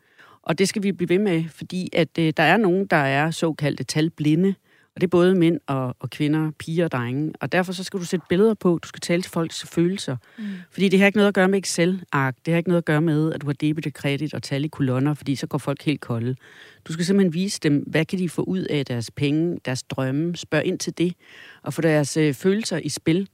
[0.43, 3.31] Og det skal vi blive ved med, fordi at øh, der er nogen, der er
[3.31, 4.55] såkaldte talblinde,
[4.95, 7.33] og det er både mænd og, og kvinder, piger og drenge.
[7.41, 10.17] Og derfor så skal du sætte billeder på, du skal tale til folks følelser.
[10.39, 10.45] Mm.
[10.71, 12.37] Fordi det har ikke noget at gøre med Excel-ark.
[12.47, 14.65] Det har ikke noget at gøre med, at du har debit og kredit og tal
[14.65, 16.37] i kolonner, fordi så går folk helt kolde.
[16.85, 20.37] Du skal simpelthen vise dem, hvad kan de få ud af deres penge, deres drømme.
[20.37, 21.15] Spørg ind til det.
[21.63, 23.29] Og få deres øh, følelser i spil.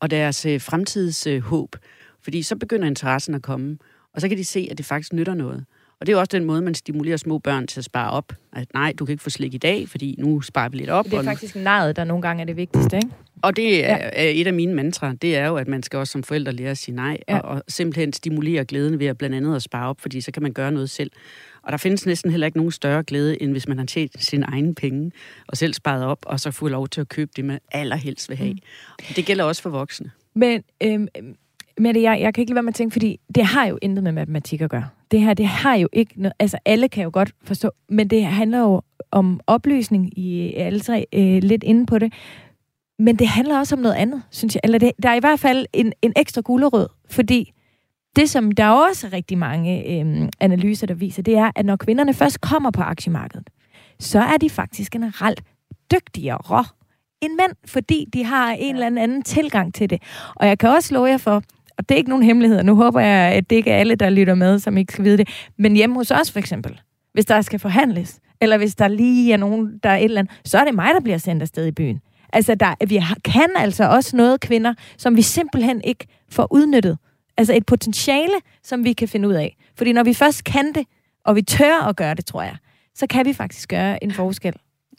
[0.00, 1.74] Og deres øh, fremtidshåb.
[1.74, 1.80] Øh,
[2.22, 3.78] fordi så begynder interessen at komme.
[4.14, 5.64] Og så kan de se, at det faktisk nytter noget.
[6.00, 8.32] Og det er jo også den måde, man stimulerer små børn til at spare op.
[8.52, 11.04] At nej, du kan ikke få slik i dag, fordi nu sparer vi lidt op.
[11.04, 13.08] Det er faktisk nejet, der nogle gange er det vigtigste, ikke?
[13.42, 14.32] Og det er, ja.
[14.32, 16.78] et af mine mantra, det er jo, at man skal også som forældre lære at
[16.78, 17.38] sige nej, ja.
[17.38, 20.42] og, og simpelthen stimulere glæden ved at blandt andet at spare op, fordi så kan
[20.42, 21.10] man gøre noget selv.
[21.62, 24.46] Og der findes næsten heller ikke nogen større glæde, end hvis man har tjent sine
[24.46, 25.12] egne penge,
[25.46, 28.36] og selv sparet op, og så få lov til at købe det, man allerhelst vil
[28.36, 28.52] have.
[28.52, 29.14] Mm.
[29.16, 30.10] Det gælder også for voksne.
[30.34, 31.08] Men øhm,
[31.80, 33.78] med det, jeg, jeg kan ikke lade være med at tænke, fordi det har jo
[33.82, 34.88] intet med matematik at gøre.
[35.10, 38.24] Det her, det har jo ikke noget, altså alle kan jo godt forstå, men det
[38.24, 42.12] handler jo om oplysning, i alle tre øh, lidt inde på det,
[42.98, 44.60] men det handler også om noget andet, synes jeg.
[44.64, 47.52] Eller det, der er i hvert fald en, en ekstra gulerød, fordi
[48.16, 51.76] det, som der er også rigtig mange øh, analyser, der viser, det er, at når
[51.76, 53.50] kvinderne først kommer på aktiemarkedet,
[53.98, 55.42] så er de faktisk generelt
[55.92, 56.64] dygtigere
[57.20, 60.02] end mænd, fordi de har en eller anden tilgang til det.
[60.36, 61.42] Og jeg kan også love jer for,
[61.80, 62.62] og det er ikke nogen hemmelighed.
[62.62, 65.16] Nu håber jeg, at det ikke er alle, der lytter med, som ikke skal vide
[65.16, 65.28] det.
[65.58, 66.80] Men hjemme hos os for eksempel,
[67.12, 70.40] hvis der skal forhandles, eller hvis der lige er nogen, der er et eller andet,
[70.44, 72.00] så er det mig, der bliver sendt afsted i byen.
[72.32, 76.98] Altså, der, vi kan altså også noget kvinder, som vi simpelthen ikke får udnyttet.
[77.36, 79.56] Altså et potentiale, som vi kan finde ud af.
[79.76, 80.86] Fordi når vi først kan det,
[81.24, 82.56] og vi tør at gøre det, tror jeg,
[82.94, 84.54] så kan vi faktisk gøre en forskel.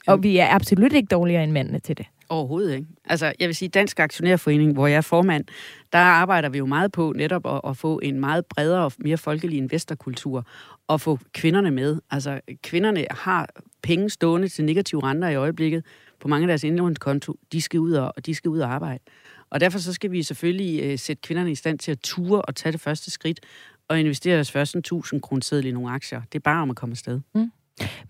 [0.06, 2.06] Og vi er absolut ikke dårligere end mændene til det.
[2.28, 2.86] Overhovedet ikke.
[3.04, 5.44] Altså, jeg vil sige, Dansk Aktionærforening, hvor jeg er formand,
[5.92, 9.16] der arbejder vi jo meget på netop at, at få en meget bredere og mere
[9.16, 10.46] folkelig investorkultur
[10.88, 12.00] og få kvinderne med.
[12.10, 13.48] Altså, kvinderne har
[13.82, 15.84] penge stående til negative renter i øjeblikket
[16.20, 17.34] på mange af deres indlånskonto.
[17.52, 19.04] De skal ud og, de skal ud og arbejde.
[19.50, 22.54] Og derfor så skal vi selvfølgelig øh, sætte kvinderne i stand til at ture og
[22.54, 23.40] tage det første skridt
[23.88, 26.22] og investere deres første 1000 kroner i nogle aktier.
[26.32, 27.20] Det er bare om at komme afsted.
[27.34, 27.52] Mm.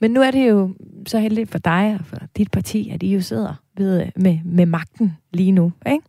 [0.01, 0.75] Men nu er det jo
[1.07, 4.67] så heldigt for dig og for dit parti, at I jo sidder ved, med, med
[4.67, 5.73] magten lige nu.
[5.87, 6.05] Ikke?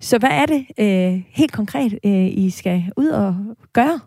[0.00, 3.36] Så hvad er det øh, helt konkret, øh, I skal ud og
[3.72, 4.00] gøre?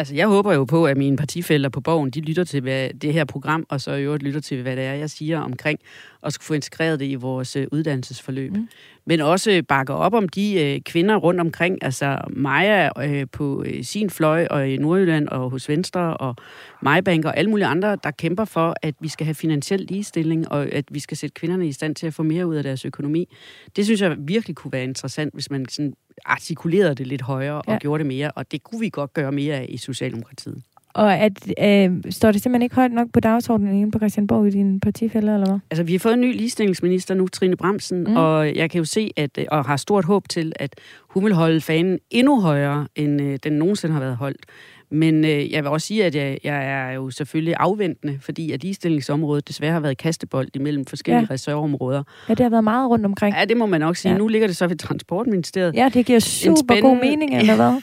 [0.00, 3.12] Altså, jeg håber jo på, at mine partifælder på borgen, de lytter til hvad, det
[3.12, 5.78] her program, og så i øvrigt lytter til, hvad det er, jeg siger omkring,
[6.20, 8.52] og skal få integreret det i vores øh, uddannelsesforløb.
[8.52, 8.68] Mm.
[9.04, 13.84] Men også bakker op om de øh, kvinder rundt omkring, altså Maja øh, på øh,
[13.84, 16.36] sin fløj, og i Nordjylland, og hos Venstre, og
[16.82, 20.66] Majbank, og alle mulige andre, der kæmper for, at vi skal have finansiel ligestilling, og
[20.66, 23.28] at vi skal sætte kvinderne i stand til at få mere ud af deres økonomi.
[23.76, 25.94] Det synes jeg virkelig kunne være interessant, hvis man sådan
[26.24, 27.74] artikulerede det lidt højere ja.
[27.74, 30.62] og gjorde det mere, og det kunne vi godt gøre mere af i Socialdemokratiet.
[30.94, 34.50] Og at, øh, står det simpelthen ikke højt nok på dagsordenen inde på Christianborg i
[34.50, 35.58] dine partifælder, eller hvad?
[35.70, 38.16] Altså, vi har fået en ny ligestillingsminister nu, Trine Bremsen, mm.
[38.16, 40.74] og jeg kan jo se, at, øh, og har stort håb til, at
[41.08, 44.46] hun vil holde fanen endnu højere, end øh, den nogensinde har været holdt.
[44.90, 48.62] Men øh, jeg vil også sige, at jeg, jeg er jo selvfølgelig afventende, fordi at
[48.62, 51.34] ligestillingsområdet desværre har været kastebold imellem forskellige ja.
[51.34, 52.02] ressortområder.
[52.28, 53.36] Ja, det har været meget rundt omkring.
[53.36, 54.12] Ja, det må man nok sige.
[54.12, 54.18] Ja.
[54.18, 55.74] Nu ligger det så ved Transportministeriet.
[55.74, 56.88] Ja, det giver super spændende...
[56.88, 57.80] god mening, eller hvad?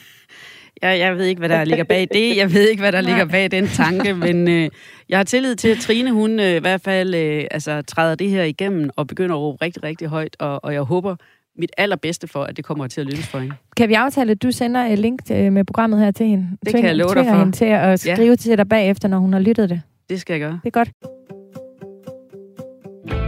[0.82, 2.36] Jeg, jeg ved ikke, hvad der ligger bag det.
[2.36, 4.70] Jeg ved ikke, hvad der ligger bag den tanke, men øh,
[5.08, 8.30] jeg har tillid til, at Trine, hun øh, i hvert fald øh, altså, træder det
[8.30, 11.16] her igennem og begynder at råbe rigtig, rigtig højt, og, og jeg håber
[11.58, 13.54] mit allerbedste for, at det kommer til at lykkes for hende.
[13.76, 16.48] Kan vi aftale, at du sender et link til, med programmet her til hende?
[16.66, 17.38] Det kan jeg love dig for.
[17.38, 18.36] hende til at skrive ja.
[18.36, 19.82] til dig bagefter, når hun har lyttet det.
[20.08, 20.60] Det skal jeg gøre.
[20.64, 20.90] Det er godt.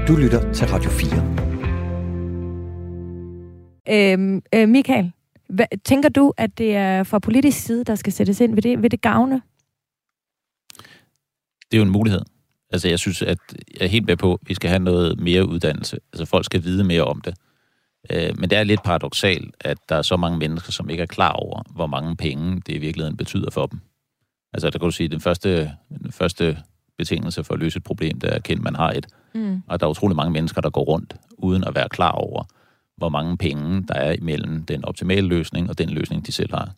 [0.09, 1.41] Du lytter til Radio 4.
[3.91, 5.13] Øhm, øh, Michael,
[5.49, 8.55] hvad, tænker du, at det er fra politisk side, der skal sættes ind?
[8.55, 9.43] Vil det, vil det gavne?
[11.71, 12.21] Det er jo en mulighed.
[12.73, 13.39] Altså, jeg synes, at
[13.79, 15.99] jeg er helt med på, at vi skal have noget mere uddannelse.
[16.13, 17.35] Altså, folk skal vide mere om det.
[18.11, 21.07] Øh, men det er lidt paradoxalt, at der er så mange mennesker, som ikke er
[21.07, 23.81] klar over, hvor mange penge det i virkeligheden betyder for dem.
[24.53, 25.73] Altså, der kan du sige, at den første,
[26.03, 26.59] den første
[26.99, 29.07] betingelse for at løse et problem, det er at kende, at man har et.
[29.35, 29.63] Mm.
[29.69, 32.45] Og der er utrolig mange mennesker, der går rundt, uden at være klar over,
[32.97, 36.75] hvor mange penge der er imellem den optimale løsning og den løsning, de selv har.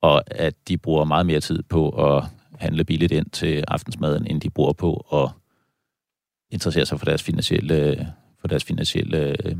[0.00, 2.24] Og at de bruger meget mere tid på at
[2.58, 5.30] handle billigt ind til aftensmaden, end de bruger på at
[6.50, 8.08] interessere sig for deres finansielle,
[8.40, 9.56] for deres finansielle øh,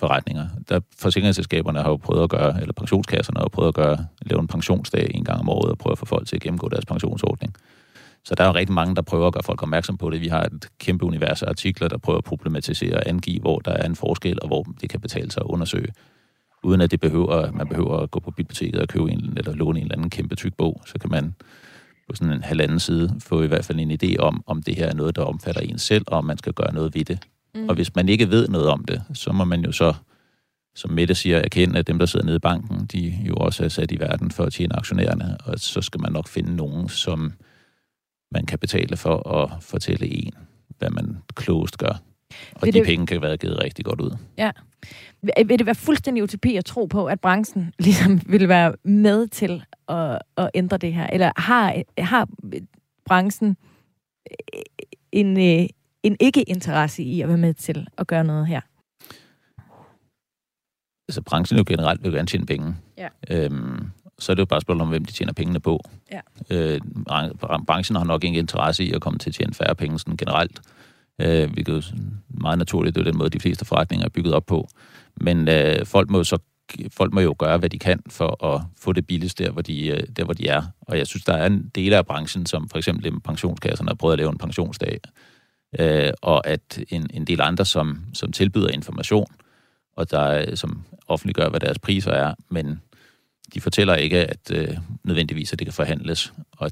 [0.00, 0.46] forretninger.
[0.68, 4.40] Der forsikringsselskaberne har jo prøvet at gøre, eller pensionskasserne har jo prøvet at gøre, lave
[4.40, 6.86] en pensionsdag en gang om året og prøve at få folk til at gennemgå deres
[6.86, 7.54] pensionsordning.
[8.24, 10.20] Så der er jo rigtig mange, der prøver at gøre folk opmærksom på det.
[10.20, 13.70] Vi har et kæmpe univers af artikler, der prøver at problematisere og angive, hvor der
[13.70, 15.92] er en forskel, og hvor det kan betale sig at undersøge,
[16.62, 19.78] uden at det behøver, man behøver at gå på biblioteket og købe en, eller låne
[19.78, 20.82] en eller anden kæmpe tyk bog.
[20.86, 21.34] Så kan man
[22.08, 24.86] på sådan en halvanden side få i hvert fald en idé om, om det her
[24.86, 27.18] er noget, der omfatter en selv, og om man skal gøre noget ved det.
[27.54, 27.68] Mm.
[27.68, 29.94] Og hvis man ikke ved noget om det, så må man jo så,
[30.74, 33.68] som Mette siger, erkende, at dem, der sidder nede i banken, de jo også er
[33.68, 37.32] sat i verden for at tjene aktionærerne, og så skal man nok finde nogen, som
[38.32, 40.32] man kan betale for at fortælle en,
[40.78, 42.02] hvad man klogest gør.
[42.54, 42.86] Og vil de det...
[42.86, 44.16] penge kan være givet rigtig godt ud.
[44.38, 44.50] Ja.
[45.46, 49.64] Vil det være fuldstændig utopi at tro på, at branchen ligesom vil være med til
[49.88, 51.06] at, at ændre det her?
[51.06, 52.28] Eller har, har
[53.04, 53.56] branchen
[55.12, 55.68] en, øh,
[56.02, 58.60] en ikke-interesse i at være med til at gøre noget her?
[61.08, 62.74] Altså, branchen jo generelt vil gerne tjene penge.
[62.98, 63.08] Ja.
[63.30, 65.80] Øhm, så er det jo bare et spørgsmål om, hvem de tjener pengene på.
[66.12, 66.20] Ja.
[66.50, 66.80] Øh,
[67.66, 70.60] branchen har nok ingen interesse i at komme til at tjene færre penge sådan generelt,
[71.20, 71.96] øh, hvilket er
[72.28, 74.68] meget naturligt, det er den måde, de fleste forretninger er bygget op på.
[75.16, 76.38] Men øh, folk må så
[76.92, 79.86] folk må jo gøre, hvad de kan for at få det billigst der, hvor de,
[79.86, 80.62] øh, der, hvor de er.
[80.80, 84.12] Og jeg synes, der er en del af branchen, som for eksempel pensionskasserne har prøvet
[84.12, 84.98] at lave en pensionsdag,
[85.78, 89.26] øh, og at en, en del andre, som, som tilbyder information,
[89.96, 92.80] og der, som offentliggør, hvad deres priser er, men
[93.54, 96.32] de fortæller ikke, at øh, nødvendigvis, at det kan forhandles.
[96.52, 96.70] Og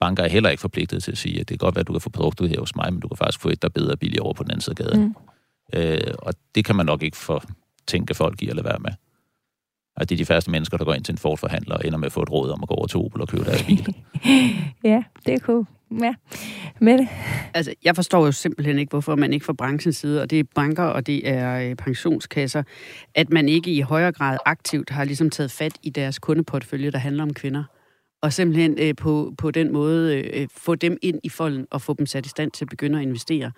[0.00, 1.92] banker er heller ikke forpligtet til at sige, at det kan godt være, at du
[1.92, 3.92] kan få produktet her hos mig, men du kan faktisk få et, der er bedre
[3.92, 5.02] og billigere over på den anden side af gaden.
[5.02, 5.14] Mm.
[5.78, 7.42] Øh, og det kan man nok ikke få
[7.86, 8.90] tænke folk i at lade være med.
[9.96, 12.06] At det er de første mennesker, der går ind til en Ford-forhandler og ender med
[12.06, 13.94] at få et råd om at gå over til Opel og købe deres bil.
[14.90, 15.66] ja, det er cool.
[15.98, 16.14] Ja.
[16.80, 17.08] Med det.
[17.54, 20.44] Altså, jeg forstår jo simpelthen ikke, hvorfor man ikke fra branchens side, og det er
[20.54, 22.62] banker og det er øh, pensionskasser,
[23.14, 26.98] at man ikke i højere grad aktivt har ligesom taget fat i deres kundeportfølje, der
[26.98, 27.64] handler om kvinder
[28.20, 31.94] og simpelthen øh, på, på den måde øh, få dem ind i folden og få
[31.98, 33.52] dem sat i stand til at begynde at investere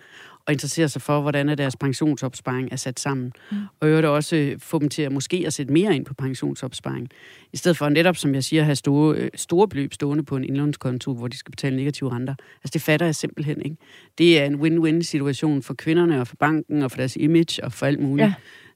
[0.46, 3.32] og interessere sig for, hvordan er deres pensionsopsparing er sat sammen.
[3.50, 3.56] Mm.
[3.80, 7.08] Og øvrigt også øh, få dem til at måske at sætte mere ind på pensionsopsparing.
[7.52, 10.36] I stedet for netop, som jeg siger, at have store, øh, store beløb stående på
[10.36, 12.34] en indlånskonto, hvor de skal betale negative renter.
[12.64, 13.76] Altså det fatter jeg simpelthen ikke.
[14.18, 17.72] Det er en win-win situation for kvinderne og for banken og for deres image og
[17.72, 18.26] for alt muligt.
[18.26, 18.34] Ja.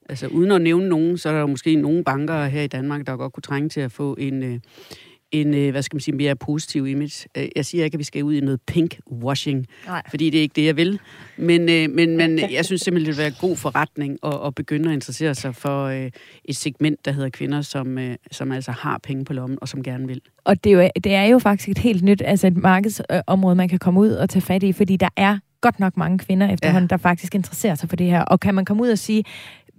[0.09, 3.17] Altså uden at nævne nogen, så er der måske nogle banker her i Danmark, der
[3.17, 4.59] godt kunne trænge til at få en, øh,
[5.31, 7.27] en, øh, hvad skal man sige, mere positiv image.
[7.37, 10.01] Øh, jeg siger ikke, at vi skal ud i noget pink washing, Nej.
[10.09, 10.99] fordi det er ikke det, jeg vil.
[11.37, 14.89] Men, øh, men, men jeg synes simpelthen, det vil være god forretning at, at begynde
[14.89, 15.87] at interessere sig for
[16.45, 17.97] et segment, der hedder kvinder, som,
[18.31, 20.21] som altså har penge på lommen og som gerne vil.
[20.43, 23.69] Og det er, jo, det er jo faktisk et helt nyt altså et markedsområde, man
[23.69, 26.87] kan komme ud og tage fat i, fordi der er godt nok mange kvinder efterhånden,
[26.91, 26.95] ja.
[26.95, 28.21] der faktisk interesserer sig for det her.
[28.21, 29.23] Og kan man komme ud og sige,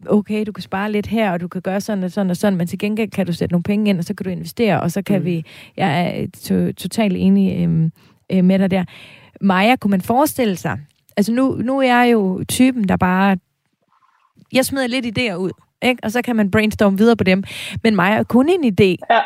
[0.06, 2.58] okay, du kan spare lidt her, og du kan gøre sådan og sådan og sådan,
[2.58, 4.90] men til gengæld kan du sætte nogle penge ind, og så kan du investere, og
[4.90, 5.24] så kan mm.
[5.24, 5.44] vi...
[5.76, 7.92] Jeg er to, totalt enig øhm,
[8.32, 8.84] øh, med dig der.
[9.40, 10.78] Maja, kunne man forestille sig...
[11.16, 13.36] Altså nu, nu er jeg jo typen, der bare...
[14.52, 15.50] Jeg smider lidt idéer ud,
[15.82, 16.04] ikke?
[16.04, 17.44] og så kan man brainstorme videre på dem.
[17.82, 19.20] Men Maja, kun en idé, ja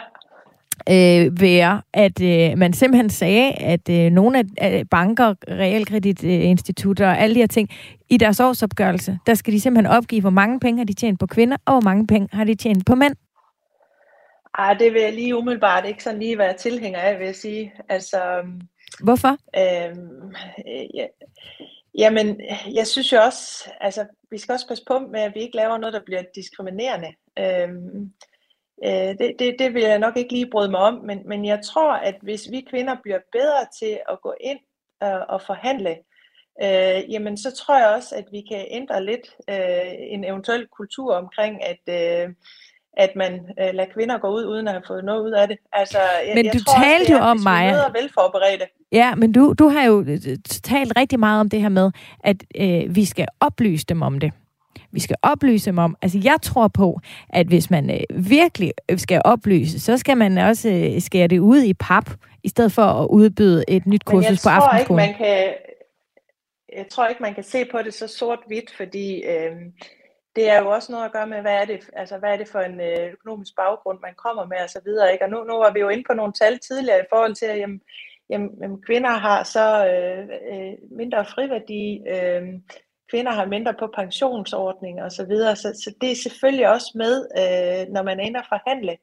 [0.89, 7.35] øh, være, at øh, man simpelthen sagde, at øh, nogle af banker, realkreditinstitutter og alle
[7.35, 7.69] de her ting,
[8.11, 11.27] i deres årsopgørelse, der skal de simpelthen opgive, hvor mange penge har de tjent på
[11.27, 13.15] kvinder, og hvor mange penge har de tjent på mænd.
[14.59, 17.73] Ej, det vil jeg lige umiddelbart ikke sådan lige være tilhænger af, vil jeg sige.
[17.89, 18.43] Altså,
[19.01, 19.37] Hvorfor?
[19.57, 20.33] Øhm,
[20.95, 21.07] ja,
[21.99, 22.41] jamen,
[22.75, 25.79] jeg synes jo også, altså, vi skal også passe på med, at vi ikke laver
[25.79, 27.09] noget, der bliver diskriminerende.
[27.39, 28.13] Øhm,
[28.85, 31.61] Øh, det, det, det vil jeg nok ikke lige bryde mig om, men, men jeg
[31.65, 34.59] tror, at hvis vi kvinder bliver bedre til at gå ind
[35.03, 35.97] øh, og forhandle
[36.63, 41.15] øh, jamen så tror jeg også, at vi kan ændre lidt øh, en eventuel kultur
[41.15, 42.35] omkring, at, øh,
[42.97, 45.59] at man øh, lader kvinder gå ud, uden at have fået noget ud af det.
[45.73, 47.93] Altså, jeg, Men jeg du tror talte også, det jo om, hvis Maja- vi møder
[48.01, 48.67] velforberedte.
[48.93, 50.19] Ja, men du, du har jo øh,
[50.65, 51.91] talt rigtig meget om det her med,
[52.25, 54.33] at øh, vi skal oplyse dem om det.
[54.93, 59.23] Vi skal oplyse dem om, altså jeg tror på, at hvis man øh, virkelig skal
[59.25, 62.11] oplyse, så skal man også øh, skære det ud i pap,
[62.43, 65.07] i stedet for at udbyde et nyt kursus på tror ikke, aftenskolen.
[65.07, 65.55] man kan,
[66.77, 69.57] jeg tror ikke, man kan se på det så sort-hvidt, fordi øh,
[70.37, 72.49] det er jo også noget at gøre med, hvad er det, altså, hvad er det
[72.49, 75.13] for en øh, økonomisk baggrund, man kommer med videre.
[75.13, 75.25] Ikke?
[75.25, 77.59] Og nu, nu var vi jo inde på nogle tal tidligere i forhold til, at
[77.59, 77.81] jamen,
[78.31, 82.43] jamen, jamen, kvinder har så øh, øh, mindre friværdi, øh,
[83.13, 85.57] kvinder har mindre på pensionsordninger og så videre.
[85.57, 88.97] Så, så det er selvfølgelig også med, øh, når man ender at forhandle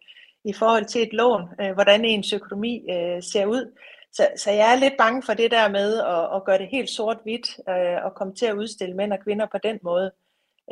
[0.45, 3.64] i forhold til et lån, øh, hvordan ens økonomi øh, ser ud.
[4.12, 6.89] Så, så jeg er lidt bange for det der med at, at gøre det helt
[6.89, 10.12] sort-hvidt øh, og komme til at udstille mænd og kvinder på den måde.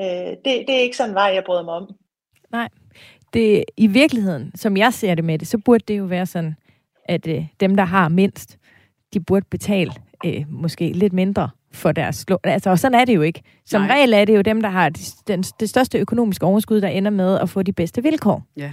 [0.02, 1.96] Øh, det, det er ikke sådan en vej, jeg bryder mig om.
[2.52, 2.70] Nej.
[3.34, 6.56] det, I virkeligheden, som jeg ser det med det, så burde det jo være sådan,
[7.06, 8.58] at øh, dem, der har mindst,
[9.14, 9.92] de burde betale
[10.26, 12.39] øh, måske lidt mindre for deres lån.
[12.43, 13.41] Altså, og sådan er det jo ikke.
[13.65, 13.95] Som Nej.
[13.95, 17.11] regel er det jo dem, der har det, den, det største økonomiske overskud, der ender
[17.11, 18.43] med at få de bedste vilkår.
[18.57, 18.72] Ja.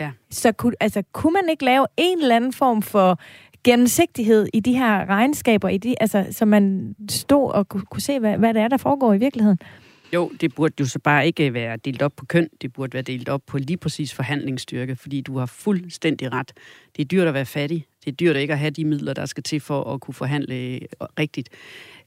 [0.00, 0.10] Ja.
[0.30, 3.20] Så kunne, altså, kunne man ikke lave en eller anden form for
[3.64, 8.18] gennemsigtighed i de her regnskaber, i de, altså, så man stod og kunne, kunne se,
[8.18, 9.58] hvad, hvad det er, der foregår i virkeligheden?
[10.14, 12.48] Jo, det burde jo så bare ikke være delt op på køn.
[12.62, 16.52] Det burde være delt op på lige præcis forhandlingsstyrke, fordi du har fuldstændig ret.
[16.96, 17.86] Det er dyrt at være fattig.
[18.08, 20.54] Det er dyrt ikke at have de midler, der skal til for at kunne forhandle
[20.54, 20.80] øh,
[21.18, 21.48] rigtigt.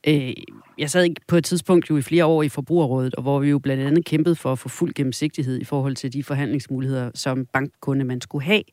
[0.08, 0.34] Øh,
[0.78, 3.60] jeg sad på et tidspunkt jo i flere år i Forbrugerrådet, og hvor vi jo
[3.60, 8.06] blandt andet kæmpede for at få fuld gennemsigtighed i forhold til de forhandlingsmuligheder, som bankkunde
[8.06, 8.64] man skulle have.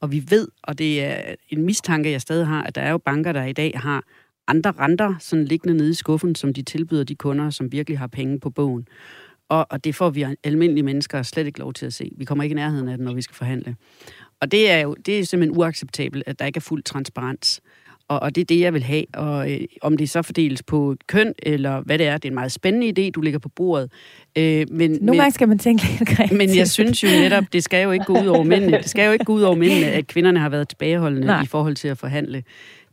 [0.00, 2.98] Og vi ved, og det er en mistanke, jeg stadig har, at der er jo
[2.98, 4.04] banker, der i dag har
[4.46, 8.06] andre renter sådan liggende nede i skuffen, som de tilbyder de kunder, som virkelig har
[8.06, 8.88] penge på bogen.
[9.48, 12.12] Og, og det får vi almindelige mennesker slet ikke lov til at se.
[12.16, 13.76] Vi kommer ikke i nærheden af det, når vi skal forhandle.
[14.40, 17.60] Og det er jo det er simpelthen uacceptabelt, at der ikke er fuld transparens.
[18.10, 19.04] Og, og det er det, jeg vil have.
[19.14, 22.34] Og øh, om det så fordeles på køn, eller hvad det er, det er en
[22.34, 23.92] meget spændende idé, du lægger på bordet.
[24.36, 26.38] Øh, men, Nogle gange skal man tænke lidt kreativt.
[26.40, 28.78] men jeg synes jo netop, det skal jo ikke gå ud over mændene.
[28.78, 31.26] Det skal jo ikke gå ud over mændene, at kvinderne har været tilbageholdende.
[31.26, 31.42] Nej.
[31.42, 32.42] i forhold til at forhandle.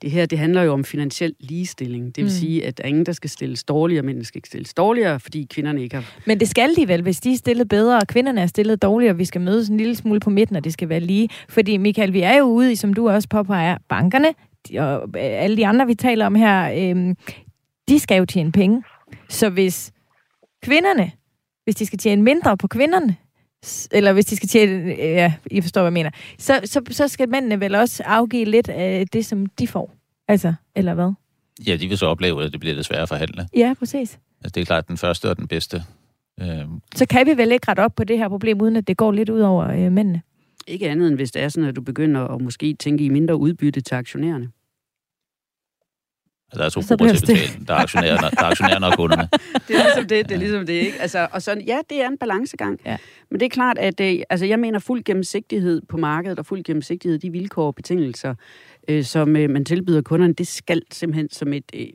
[0.02, 2.06] Det her, det handler jo om finansiel ligestilling.
[2.06, 2.30] Det vil Mm.
[2.30, 5.48] sige, at der er ingen, der skal stilles dårligere, mændene skal ikke stilles dårligere, fordi
[5.50, 6.04] kvinderne ikke har...
[6.28, 9.14] Men det skal de vel, hvis de er stillet bedre, og kvinderne er stillet dårligere,
[9.14, 11.30] og vi skal mødes en lille smule på midten, og det skal være lige.
[11.50, 14.28] Fordi, Michael, vi er jo ude i, som du også påpeger, bankerne,
[14.80, 17.16] og øh, alle de andre, vi taler om her, øhm,
[17.90, 18.84] de skal jo tjene penge.
[19.30, 19.92] Så hvis
[20.64, 21.12] kvinderne,
[21.64, 23.16] hvis de skal tjene mindre på kvinderne,
[23.92, 27.30] eller hvis de skal tjene, ja, I forstår, hvad jeg mener, så, så, så skal
[27.30, 29.94] mændene vel også afgive lidt af det, som de får.
[30.28, 31.12] Altså, eller hvad?
[31.68, 33.48] Ja, de vil så opleve, at det bliver lidt sværere at forhandle.
[33.56, 34.20] Ja, præcis.
[34.44, 35.84] Altså, det er klart den første og den bedste.
[36.42, 36.48] Øh,
[36.96, 39.12] Så kan vi vel ikke rette op på det her problem, uden at det går
[39.12, 40.22] lidt ud over øh, mændene.
[40.68, 43.36] Ikke andet end hvis det er sådan, at du begynder at måske tænke i mindre
[43.36, 44.50] udbytte til aktionærerne.
[46.52, 47.66] Altså, der er to Så grupper til at det betale.
[47.68, 49.30] Der er aktionærerne, der er aktionærerne og kunderne.
[49.68, 51.02] Det er ligesom det, det er ligesom det, ikke?
[51.02, 52.80] Altså, og sådan, ja, det er en balancegang.
[52.86, 52.98] Ja.
[53.32, 56.64] Men det er klart, at øh, altså, jeg mener fuld gennemsigtighed på markedet, og fuld
[56.64, 58.36] gennemsigtighed i de vilkår og betingelser,
[58.88, 61.88] øh, som øh, man tilbyder kunderne, det skal simpelthen som et øh,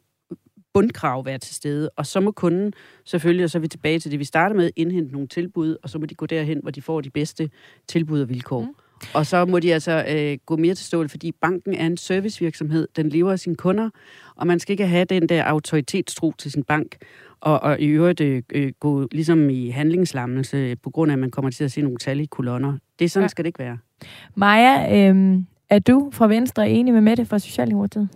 [0.75, 1.91] bundkrav være til stede.
[1.97, 2.73] Og så må kunden
[3.05, 5.91] selvfølgelig, og så er vi tilbage til det, vi starter med, indhente nogle tilbud, og
[5.91, 7.51] så må de gå derhen, hvor de får de bedste
[7.89, 8.61] tilbud og vilkår.
[8.61, 8.75] Mm.
[9.15, 12.89] Og så må de altså øh, gå mere til stål, fordi banken er en servicevirksomhed.
[12.97, 13.91] Den lever af sine kunder,
[14.37, 16.97] og man skal ikke have den der autoritetstro til sin bank,
[17.41, 21.31] og, og i øvrigt øh, øh, gå ligesom i handlingslammelse, på grund af, at man
[21.31, 22.77] kommer til at se nogle tal i kolonner.
[22.99, 23.29] Det er sådan, Ja.
[23.29, 23.79] skal det ikke være.
[24.35, 28.09] Maja, øhm, er du fra Venstre enig med Mette fra Socialdemokratiet?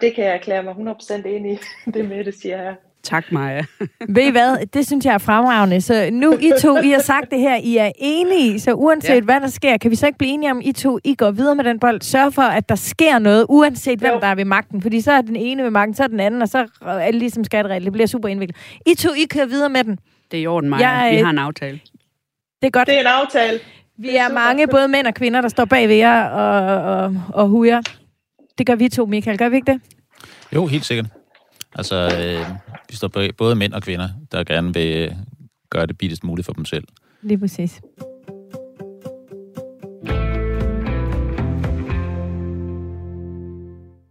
[0.00, 1.58] Det kan jeg erklære mig 100% enig i,
[1.94, 2.74] det med det siger jeg.
[3.08, 3.62] Tak, Maja.
[4.14, 4.66] Ved I hvad?
[4.66, 5.80] Det synes jeg er fremragende.
[5.80, 9.20] Så nu I to, I har sagt det her, I er enige, så uanset ja.
[9.20, 11.54] Hvad der sker, kan vi så ikke blive enige om, I to, I går videre
[11.54, 12.00] med den bold.
[12.02, 14.20] Sørg for, at der sker noget, uanset hvem Jo.
[14.20, 14.82] der er ved magten.
[14.82, 17.14] Fordi så er den ene ved magten, så er den anden, og så er det
[17.14, 17.84] ligesom skatteregler.
[17.84, 18.56] Det bliver super indviklet.
[18.86, 19.98] I to, I kører videre med den.
[20.30, 20.88] Det er i orden, Maja.
[20.88, 21.80] Jeg, Vi øh, har en aftale.
[22.62, 22.88] Det er godt.
[22.88, 23.58] Det er en aftale.
[23.98, 24.34] Vi er er super.
[24.34, 27.82] mange, både mænd og kvinder, der står bag ved jer og, og, og hujer.
[28.58, 29.38] Det gør vi to, Michael.
[29.38, 29.80] Gør vi ikke det?
[30.54, 31.06] Jo, helt sikkert.
[31.74, 32.56] Altså, øh,
[32.90, 35.10] vi står både mænd og kvinder, der gerne vil øh,
[35.70, 36.84] gøre det billigst muligt for dem selv.
[37.22, 37.80] Lige præcis.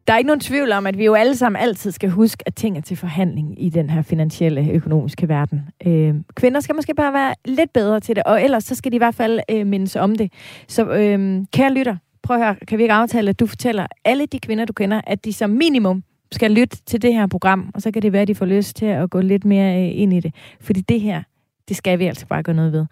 [0.08, 2.56] Der er ikke nogen tvivl om, at vi jo alle sammen altid skal huske, at
[2.56, 5.62] ting er til forhandling i den her finansielle, økonomiske verden.
[5.86, 8.96] Øh, kvinder skal måske bare være lidt bedre til det, og ellers så skal de
[8.96, 10.34] i hvert fald øh, mindes om det.
[10.68, 14.26] Så øh, kære lytter, prøv at høre, kan vi ikke aftale, at du fortæller alle
[14.26, 17.82] de kvinder, du kender, at de som minimum skal lytte til det her program, og
[17.82, 20.14] så kan det være, at de får lyst til at gå lidt mere øh, ind
[20.14, 20.36] i det.
[20.62, 21.24] Fordi det her,
[21.70, 22.86] det skal vi altså bare gøre noget ved.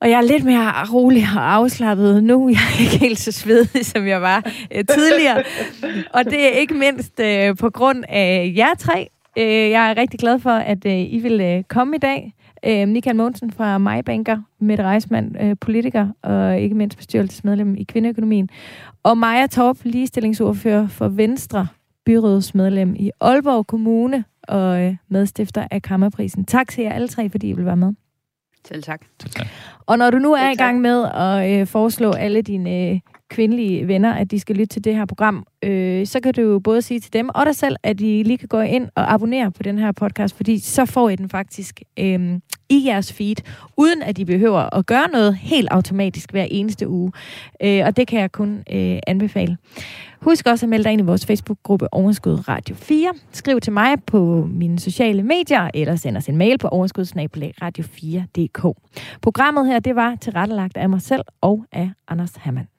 [0.00, 2.48] Og jeg er lidt mere rolig og afslappet nu.
[2.48, 5.42] Jeg er ikke helt så svedig, som jeg var øh, tidligere.
[6.14, 9.08] Og det er ikke mindst øh, på grund af jer tre.
[9.38, 12.34] Øh, jeg er rigtig glad for, at øh, I vil øh, komme i dag.
[12.66, 18.48] Øh, Michael Mogensen fra MyBanker, Mette Reismann, øh, politiker og ikke mindst bestyrelsesmedlem i Kvindeøkonomien.
[19.02, 21.66] Og Maja Torp, ligestillingsordfører for Venstre,
[22.06, 26.44] byrådsmedlem i Aalborg Kommune og øh, medstifter af Kammerprisen.
[26.44, 27.92] Tak til jer alle tre, fordi I vil være med.
[28.68, 29.00] Selv tak.
[29.22, 29.46] Selv tak.
[29.86, 33.88] Og når du nu er i gang med at øh, foreslå alle dine øh, kvindelige
[33.88, 36.82] venner, at de skal lytte til det her program, øh, så kan du jo både
[36.82, 39.62] sige til dem og dig selv, at de lige kan gå ind og abonnere på
[39.62, 43.36] den her podcast, fordi så får I den faktisk øh, i jeres feed,
[43.76, 47.12] uden at de behøver at gøre noget helt automatisk hver eneste uge.
[47.62, 49.56] Øh, og det kan jeg kun øh, anbefale.
[50.20, 53.12] Husk også at melde dig ind i vores Facebook-gruppe Overskud Radio 4.
[53.32, 58.76] Skriv til mig på mine sociale medier, eller send os en mail på overskudsnabelag radio4.dk.
[59.22, 62.75] Programmet her, det var tilrettelagt af mig selv og af Anders Hammann.